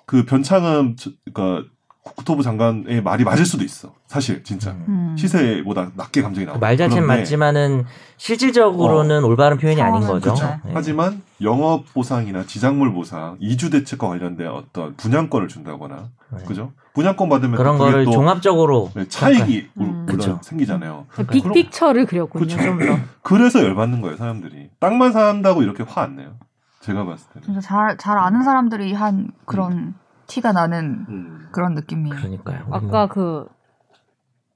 [0.06, 1.68] 그 변창흠 저- 그러니까
[2.14, 3.92] 국토부 장관의 말이 맞을 수도 있어.
[4.06, 4.84] 사실 진짜 음.
[4.88, 5.16] 음.
[5.18, 6.56] 시세보다 낮게 감정이 나와.
[6.58, 7.84] 그말 자체는 맞지만은
[8.16, 10.32] 실질적으로는 올바른 표현이 아닌 거죠.
[10.32, 10.46] 그쵸.
[10.64, 10.70] 네.
[10.74, 16.44] 하지만 영업 보상이나 지작물 보상, 이주 대책과 관련된 어떤 분양권을 준다거나, 네.
[16.44, 16.72] 그죠?
[16.94, 19.82] 분양권 받으면 그런 거를 또 종합적으로 네, 차익이 음.
[19.82, 20.38] 물론 그쵸.
[20.42, 21.06] 생기잖아요.
[21.30, 22.44] 빅픽처를 그렸군요.
[22.46, 22.56] 그쵸.
[22.62, 22.98] 좀 더.
[23.22, 24.70] 그래서 열받는 거예요, 사람들이.
[24.80, 26.34] 땅만 산다고 이렇게 화 안 내요.
[26.80, 27.44] 제가 봤을 때는.
[27.44, 29.94] 진짜 잘, 잘 아는 사람들이 한 그런
[30.26, 31.48] 티가 나는 음.
[31.52, 32.16] 그런 느낌이에요.
[32.16, 32.64] 그러니까요.
[32.66, 33.48] 우리 아까 뭐그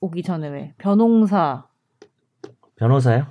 [0.00, 1.64] 오기 전에 왜 변홍사
[2.76, 3.26] 변호사요?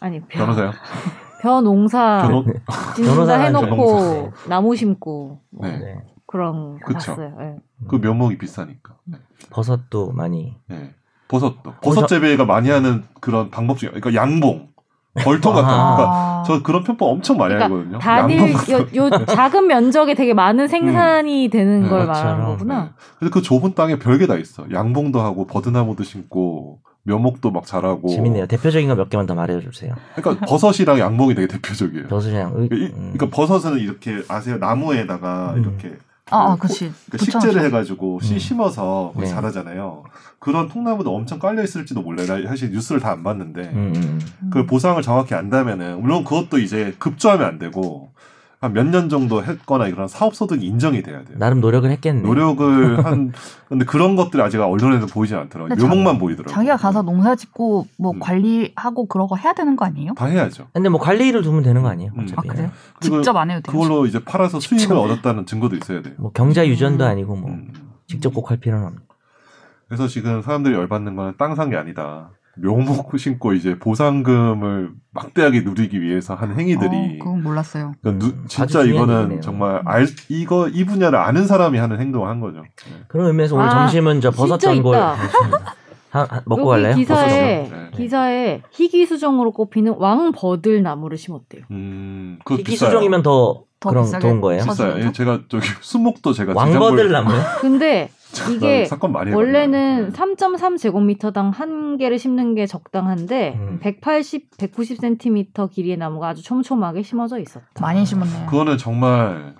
[0.00, 0.72] 아니 변, 변호사요?
[1.42, 2.44] 변홍사 변호
[2.94, 4.48] 진짜 변호사는 해놓고 변홍사.
[4.48, 5.78] 나무 심고 뭐 네.
[5.78, 5.96] 네.
[6.26, 6.98] 그런 거 그쵸.
[7.14, 7.36] 봤어요.
[7.40, 7.56] 예.
[7.88, 8.96] 그 면목이 비싸니까.
[9.04, 9.18] 네.
[9.50, 10.94] 버섯도 많이 네.
[11.28, 14.71] 버섯도 버섯 재배가 많이 하는 그런 방법 중에 그러니까 양봉
[15.14, 15.72] 벌통 같은 거.
[15.74, 15.96] 아.
[15.96, 17.98] 그러니까 저 그런 편법 엄청 많이 그러니까 하거든요.
[17.98, 22.30] 다들 양봉 요, 요 작은 면적에 되게 많은 생산이 되는 네, 걸 그것처럼.
[22.32, 22.82] 말하는 거구나.
[22.84, 22.90] 네.
[23.18, 24.64] 그래서 그 좁은 땅에 별게 다 있어.
[24.72, 28.08] 양봉도 하고 버드나무도 심고 묘목도 막 자라고.
[28.08, 28.46] 재밌네요.
[28.46, 29.92] 대표적인 거 몇 개만 더 말해주세요.
[30.14, 32.06] 그러니까 버섯이랑 양봉이 되게 대표적이에요.
[32.06, 33.12] 버섯이랑 의, 그러니까, 이- 음.
[33.12, 34.56] 그러니까 버섯은 이렇게 아세요?
[34.58, 35.60] 나무에다가 음.
[35.62, 35.96] 이렇게
[36.30, 36.92] 아, 아그 그치.
[37.10, 37.40] 그 붙여놓죠.
[37.40, 38.38] 식재를 해가지고 씨 음.
[38.38, 39.30] 심어서 거기 네.
[39.32, 40.04] 자라잖아요.
[40.38, 42.26] 그런 통나무도 엄청 깔려 있을지도 몰라요.
[42.26, 44.50] 나 사실 뉴스를 다 안 봤는데 음, 음.
[44.50, 48.12] 그 보상을 정확히 안다면은 물론 그것도 이제 급조하면 안 되고
[48.62, 51.36] 한 몇 년 정도 했거나 그런 사업 소득이 인정이 돼야 돼요.
[51.36, 52.22] 나름 노력을 했겠네.
[52.22, 53.32] 노력을 한
[53.68, 55.74] 근데 그런 것들이 아직 언론에는 보이진 않더라고요.
[55.76, 56.54] 묘목만 보이더라고요.
[56.54, 58.20] 자기가 가서 농사 짓고 뭐 음.
[58.20, 60.14] 관리하고 그런 거 해야 되는 거 아니에요?
[60.14, 60.68] 다 해야죠.
[60.72, 62.12] 근데 뭐 관리를 두면 되는 거 아니에요?
[62.16, 62.22] 음.
[62.22, 62.48] 어차피.
[62.48, 62.70] 아 그래요?
[63.00, 63.80] 그리고 직접 안 해도 돼요.
[63.82, 66.14] 그걸로 이제 팔아서 수익을 얻었다는 증거도 있어야 돼요.
[66.18, 67.10] 뭐 경자 유전도 음.
[67.10, 67.72] 아니고 뭐 음.
[68.06, 69.00] 직접 꼭 할 필요는 없는.
[69.88, 72.30] 그래서 지금 사람들이 열받는 건 땅 산 게 아니다.
[72.58, 77.92] 묘목 신고 이제 보상금을 막대하게 누리기 위해서 한 행위들이 어, 그건 몰랐어요.
[78.02, 79.40] 그러니까 누- 진짜 이거는 얘기네요.
[79.40, 82.60] 정말 알 이거 이 분야를 아는 사람이 하는 행동을 한 거죠.
[82.62, 83.02] 네.
[83.08, 84.94] 그런 의미에서 오늘 아, 점심은 저 버섯 전골
[86.44, 86.94] 먹고 갈래요?
[86.94, 87.68] 기사에?
[87.70, 87.90] 네.
[87.94, 91.62] 기사에 희귀 수종으로 꼽히는 왕버들 나무를 심었대요.
[91.70, 92.90] 음, 비싸요.
[92.90, 94.62] 수종이면 더, 더 그런 비싸게 거예요.
[94.62, 94.98] 쳐- 비싸요.
[95.00, 97.38] 예, 제가 저기 수목도 제가 왕버들 나무요?
[97.60, 98.10] 근데
[98.50, 98.88] 이게
[99.34, 100.36] 원래는 해봤네요.
[100.36, 103.78] 3.3 제곱미터당 한 개를 심는 게 적당한데 음.
[103.82, 107.66] 180, 190cm 길이의 나무가 아주 촘촘하게 심어져 있었다.
[107.80, 108.46] 많이 심었네요.
[108.46, 109.54] 그거는 정말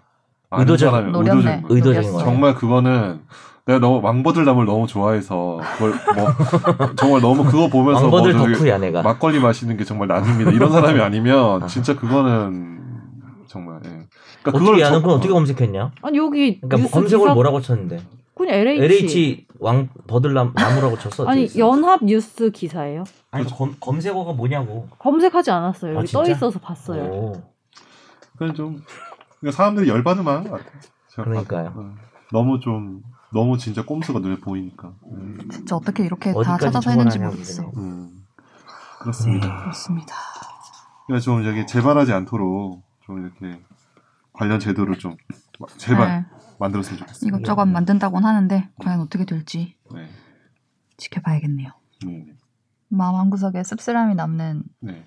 [0.50, 1.40] 아는 의도적- 사람이 노렸네.
[1.40, 1.66] 의도적인 거예요.
[1.68, 2.18] 의도적인.
[2.20, 3.20] 정말 그거는
[3.66, 6.26] 내가 너무 왕버들 나무를 너무 좋아해서 그걸 뭐
[6.96, 9.02] 정말 너무 그거 보면서 뭐 왕버들 저기 덕후야 내가.
[9.02, 10.50] 막걸리 마시는 게 정말 낙입니다.
[10.50, 12.80] 이런 사람이 아니면 진짜 그거는
[13.46, 14.01] 정말 예.
[14.42, 15.92] 그러니까 어떻게 아는 저- 건 어떻게 검색했냐?
[16.02, 18.02] 아니 여기 그러니까 뭐 뉴스 검색어를 기사 뭐라고 쳤는데
[18.34, 21.26] 그냥 LH, LH 왕 버들 나, 나무라고 쳤어.
[21.26, 21.48] 아니?
[21.56, 23.04] 연합 뉴스 기사예요.
[23.30, 24.88] 아니 검, 검색어가 뭐냐고.
[24.98, 25.92] 검색하지 않았어요.
[25.92, 26.36] 아, 여기 떠 진짜?
[26.36, 27.04] 있어서 봤어요.
[27.04, 27.32] 오.
[28.32, 28.82] 그건 좀
[29.40, 30.80] 그러니까 사람들이 열받을 만한 것 같아요.
[31.14, 31.72] 그러니까요.
[31.76, 31.94] 어.
[32.32, 34.92] 너무 좀 너무 진짜 꼼수가 눈에 보이니까.
[35.12, 37.70] 음, 진짜 어떻게 이렇게 다 어디까지 찾아서 했는지 모르겠어.
[37.70, 37.86] 그러네.
[37.88, 38.10] 음,
[39.00, 39.60] 그렇습니다.
[39.62, 40.14] 그렇습니다.
[41.06, 43.60] 그러니까 좀 저기 재발하지 않도록 좀 이렇게
[44.32, 45.16] 관련 제도를 좀
[45.76, 46.24] 제발 네,
[46.58, 47.28] 만들었으면 좋겠어요.
[47.28, 50.08] 이것저것 만든다곤 하는데 과연 어떻게 될지 네.
[50.96, 51.70] 지켜봐야겠네요.
[52.06, 52.26] 네.
[52.88, 55.06] 마음 한 구석에 씁쓸함이 남는 네.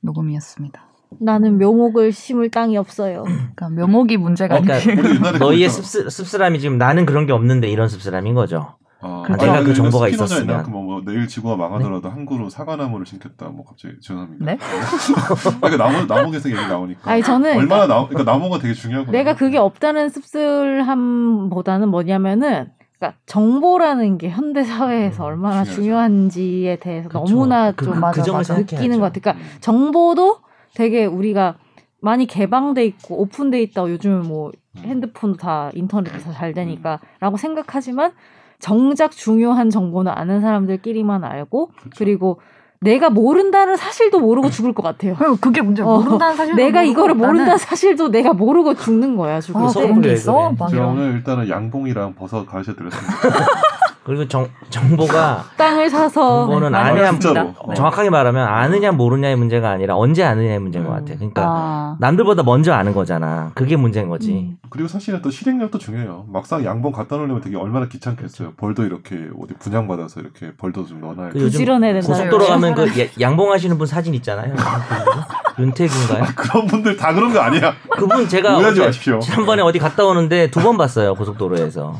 [0.00, 0.86] 녹음이었습니다.
[1.20, 3.24] 나는 묘목을 심을 땅이 없어요.
[3.56, 5.68] 그러니까 묘목이 문제가 그러니까 아니고 우리 옛날에 너희의.
[5.68, 8.76] 씁쓸, 씁쓸함이 지금 나는 그런 게 없는데 이런 씁쓸함인 거죠.
[9.02, 9.46] 아, 그렇죠.
[9.46, 10.62] 내가 그 이거 정보가 있었으면.
[10.62, 13.48] 그 뭐, 뭐 내일 지구가 망하더라도 한 그루 사과나무를 심겠다.
[13.48, 14.44] 뭐 갑자기 죄송합니다.
[14.44, 14.58] 네?
[14.60, 17.10] 아, 그러니까 나무 나무 계속 얘기 나오니까.
[17.10, 19.16] 아니 저는 얼마나 나 그러니까 나무가 되게 중요하거든요.
[19.16, 25.82] 내가 그게 없다는 씁쓸함보다는 뭐냐면은 그러니까 정보라는 게 현대 사회에서 음, 얼마나 중요하죠.
[25.82, 27.24] 중요한지에 대해서 그쵸.
[27.24, 28.54] 너무나 그, 좀 그, 맞아, 그 점을 맞아.
[28.58, 29.20] 느끼는 것 같아.
[29.20, 29.56] 그러니까 음.
[29.60, 30.40] 정보도
[30.74, 31.56] 되게 우리가
[32.00, 34.82] 많이 개방돼 있고 오픈돼 있다고 요즘은 뭐 음.
[34.84, 38.12] 핸드폰도 다 인터넷도 다잘 되니까라고 생각하지만
[38.60, 41.90] 정작 중요한 정보는 아는 사람들끼리만 알고 그쵸.
[41.98, 42.40] 그리고
[42.82, 45.14] 내가 모른다는 사실도 모르고 죽을 것 같아요.
[45.18, 45.84] 그리고 그게 문제야.
[45.86, 49.66] 어, 모른다는 사실 내가 이거를 모른다는 사실도 내가 모르고 죽는 거야 죽을 아.
[49.68, 50.32] 그런 게 있어?
[50.32, 50.56] 그래.
[50.58, 50.86] 막 제가.
[50.86, 53.16] 오늘 일단은 양봉이랑 버섯 가르쳐 드렸습니다.
[54.02, 56.72] 그리고 정, 정보가 땅을 사서 정보는.
[57.20, 57.54] 진짜로.
[57.58, 57.74] 어.
[57.74, 61.14] 정확하게 말하면 아느냐 모르냐의 문제가 아니라 언제 아느냐의 문제인 것 같아.
[61.14, 63.52] 그러니까 아, 남들보다 먼저 아는 거잖아.
[63.54, 64.32] 그게 문제인 거지.
[64.32, 64.56] 음.
[64.70, 66.24] 그리고 사실은 또 실행력도 중요해요.
[66.28, 68.52] 막상 양봉 갖다 놓으려면 되게 얼마나 귀찮겠어요.
[68.56, 71.44] 벌도 이렇게 어디 분양 받아서 이렇게 벌도 좀 넣어놔야 그 돼.
[71.44, 72.06] 요즘 부지런해야 된다.
[72.08, 74.54] 고속도로 가면 그 야- 양봉 하시는 분 사진 있잖아요.
[75.58, 76.24] 윤태규인가요?
[76.36, 77.74] 그런 분들 다 그런 거 아니야.
[77.90, 79.18] 그분 제가 오해하지 어제 마십시오.
[79.20, 81.94] 지난번에 어디 갔다 오는데 두 번 봤어요 고속도로에서.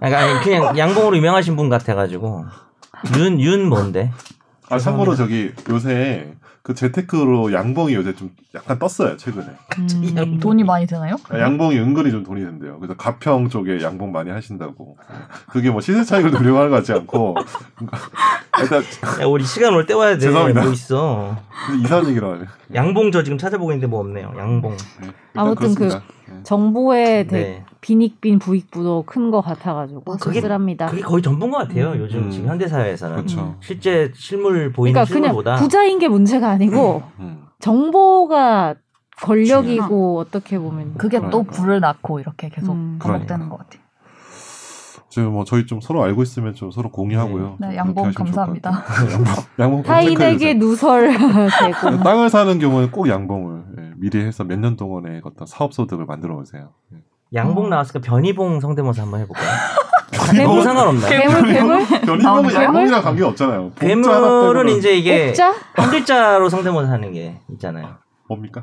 [0.00, 2.44] 아니, 아니 그냥 양봉으로 유명하신 분 같아가지고
[3.16, 4.12] 윤 윤 뭔데?
[4.68, 6.32] 아 참고로 저기 요새
[6.62, 9.46] 그 재테크로 양봉이 요새 좀 약간 떴어요 최근에.
[9.78, 11.16] 음, 돈이 많이 되나요?
[11.30, 12.78] 아, 양봉이 은근히 좀 돈이 된대요.
[12.78, 14.96] 그래서 가평 쪽에 양봉 많이 하신다고.
[15.48, 17.34] 그게 뭐 시세 차익을 노리고 하는 것 같지 않고.
[18.62, 18.82] 일단
[19.22, 20.20] 야, 우리 시간 올 때 와야 돼.
[20.20, 20.62] 죄송합니다.
[20.62, 21.36] 뭐 있어?
[21.82, 22.44] 이상한 얘기를 하네.
[22.74, 24.34] 양봉 저 지금 찾아보고 있는데 뭐 없네요.
[24.36, 24.76] 양봉.
[25.00, 25.98] 네, 아무튼 그 그렇습니다.
[25.98, 26.04] 네.
[26.42, 27.64] 정보의 대- 네.
[27.80, 30.86] 빈익빈 부익부도 큰 것 같아가지고 그게- 씁쓸합니다.
[30.86, 31.90] 그게 거의 전부인 것 같아요.
[31.92, 31.98] 음.
[31.98, 32.30] 요즘 음.
[32.30, 33.56] 지금 현대 사회에서는 그렇죠.
[33.60, 37.44] 실제 실물 보이는 그러니까 그냥 실물보다 부자인 게 문제가 아니고 음.
[37.60, 38.74] 정보가
[39.22, 41.52] 권력이고 어떻게 보면 그게 또 그러니까.
[41.52, 42.98] 불을 낳고 이렇게 계속 음.
[43.00, 43.82] 반복되는 것 같아요.
[45.10, 47.56] 지금 뭐 저희 좀 서로 알고 있으면 좀 서로 공유하고요.
[47.58, 48.70] 네, 좀 양봉 감사합니다.
[48.70, 49.10] 같아요.
[49.12, 50.54] 양봉, 양봉 타인에게.
[50.54, 55.74] 누설 되고 땅을 사는 경우는 꼭 양봉을 예, 미리 해서 몇 년 동안의 어떤 사업
[55.74, 56.70] 소득을 만들어 오세요.
[56.94, 56.98] 예.
[57.34, 57.68] 양봉 어.
[57.68, 59.46] 나왔으니까 변희봉 성대모사 한번 해볼까요?
[60.32, 60.46] 괴물?
[60.46, 61.08] 뭐 상관없나요?
[61.10, 62.54] 괴물 괴물 변희봉은 괴물?
[62.64, 63.72] 양봉이랑 관계 없잖아요.
[63.78, 65.32] 괴물은 이제 이게
[65.74, 67.96] 한 글자로 성대모사 하는 게 있잖아요.
[68.28, 68.62] 뭡니까?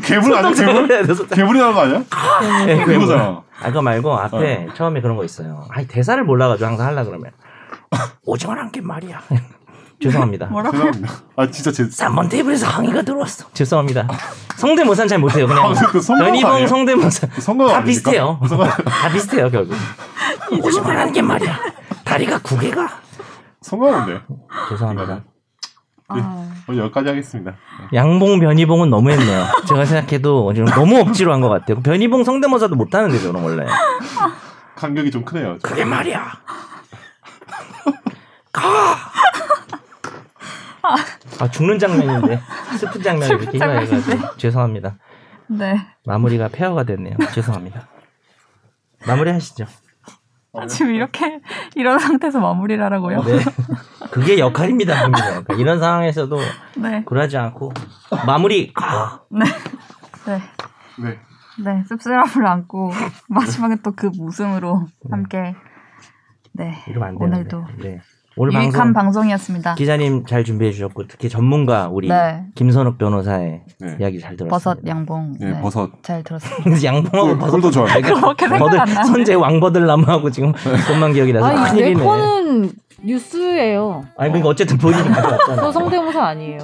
[0.00, 0.88] 그 괴물 아니야 괴물?
[1.28, 2.04] 괴물이라는 거 아니야?
[2.66, 3.00] 네, 괴물.
[3.00, 3.42] 그거잖아.
[3.60, 5.64] 아, 그거 말고 앞에 처음에 그런 거 있어요.
[5.70, 7.30] 아니, 대사를 몰라가지고 항상 하려 그러면.
[8.24, 9.20] 오징어란 게 말이야.
[10.02, 10.46] 죄송합니다.
[10.46, 10.76] 뭐라고?
[10.76, 11.14] 죄송합니다.
[11.36, 13.46] 아 진짜 제 3번 테이블에서 항의가 들어왔어.
[13.54, 14.06] 죄송합니다.
[14.56, 15.46] 성대모사는 잘 못해요.
[15.46, 15.64] 그냥.
[15.70, 16.66] 아, 그 변희봉?
[16.66, 17.28] 성대모사.
[17.40, 17.84] 성공 다 아닙니까?
[18.10, 18.40] 비슷해요.
[18.48, 19.74] 성공- 다 비슷해요, 결국.
[20.62, 21.58] 오징어란 게 말이야.
[22.04, 22.88] 다리가 구 개가.
[23.62, 24.20] 성공인데.
[24.70, 25.22] 죄송합니다.
[26.08, 27.54] 아, 오늘 여기까지 하겠습니다.
[27.94, 29.46] 양봉, 변희봉은 너무했네요.
[29.66, 31.80] 제가 생각해도 지금 너무 억지로 한 것 같아요.
[31.80, 33.66] 변희봉 성대모사도 못하는데 저는 원래.
[34.76, 35.58] 간격이 좀 크네요.
[35.60, 35.68] 저.
[35.68, 36.24] 그게 말이야.
[38.52, 38.96] 가.
[41.40, 42.40] 아 죽는 장면인데
[42.78, 44.18] 슬픈 장면이 슬픈 이렇게 장면인데.
[44.36, 44.96] 죄송합니다.
[45.48, 45.80] 네.
[46.04, 47.16] 마무리가 폐허가 됐네요.
[47.32, 47.88] 죄송합니다.
[49.06, 49.64] 마무리하시죠.
[50.68, 51.40] 지금 이렇게
[51.74, 53.22] 이런 상태에서 마무리를 하라고요?
[53.22, 53.38] 네.
[54.10, 54.94] 그게 역할입니다.
[55.06, 56.38] 그러니까 이런 상황에서도
[56.76, 57.02] 네.
[57.04, 57.72] 굴하지 않고
[58.26, 58.72] 마무리.
[58.72, 59.22] 가.
[59.30, 59.44] 네.
[60.26, 60.40] 네.
[61.02, 61.18] 네.
[61.62, 61.84] 네.
[61.88, 62.92] 씁쓸함을 안고
[63.28, 65.54] 마지막에 또 그 웃음으로 함께
[66.52, 66.74] 네.
[66.88, 67.56] 이러면 안 되는데.
[67.56, 68.00] 오늘도 네.
[68.36, 69.74] 오늘 유익한 방송 방송 이었습니다.
[69.76, 72.44] 기자님 잘 준비해 주셨고 특히 전문가 우리 네.
[72.56, 73.96] 김선욱 변호사의 네.
[74.00, 74.48] 이야기 잘 들었습니다.
[74.50, 75.34] 버섯 양봉.
[75.38, 75.90] 네, 버섯.
[76.02, 76.82] 잘 들었습니다.
[76.82, 78.02] 양봉하고 꿀- 버섯 꿀도 좋아요.
[78.02, 79.04] 그렇게 생각 버들 안 나는데.
[79.12, 82.04] 선제 왕버들 나무하고 지금 그것만 기억이 나서 아니 내 큰일이네.
[82.04, 82.72] 거는
[83.02, 84.04] 뉴스예요.
[84.16, 85.62] 아니 그러니까 어쨌든 본인이 가져왔잖아.
[85.62, 86.58] 저 성대모사 아니에요.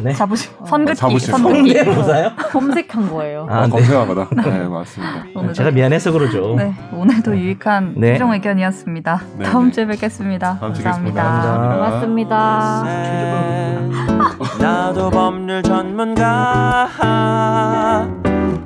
[0.00, 0.12] 네.
[0.12, 1.32] 잡으시 선긋기 잡으시죠.
[1.36, 1.74] 선긋기.
[1.74, 2.30] 성대모사요?
[2.50, 3.46] 검색한 거예요.
[3.50, 3.70] 아, 아, 네.
[3.70, 4.28] 검색한 거다.
[4.50, 5.24] 네, 맞습니다.
[5.34, 6.54] 오늘도- 제가 미안해서 그러죠.
[6.56, 8.12] 네, 오늘도 유익한 네.
[8.12, 9.22] 최종 의견이었습니다.
[9.38, 9.72] 네, 다음 네.
[9.72, 10.58] 주에 뵙겠습니다.
[10.60, 11.90] 다음 주에 감사합니다.
[11.90, 12.80] 뵙겠습니다.
[12.80, 12.84] 고맙습니다.
[14.60, 16.88] 나도 법률 전문가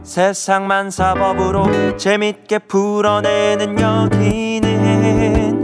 [0.02, 5.63] 세상만 사법으로 재밌게 풀어내는 여기는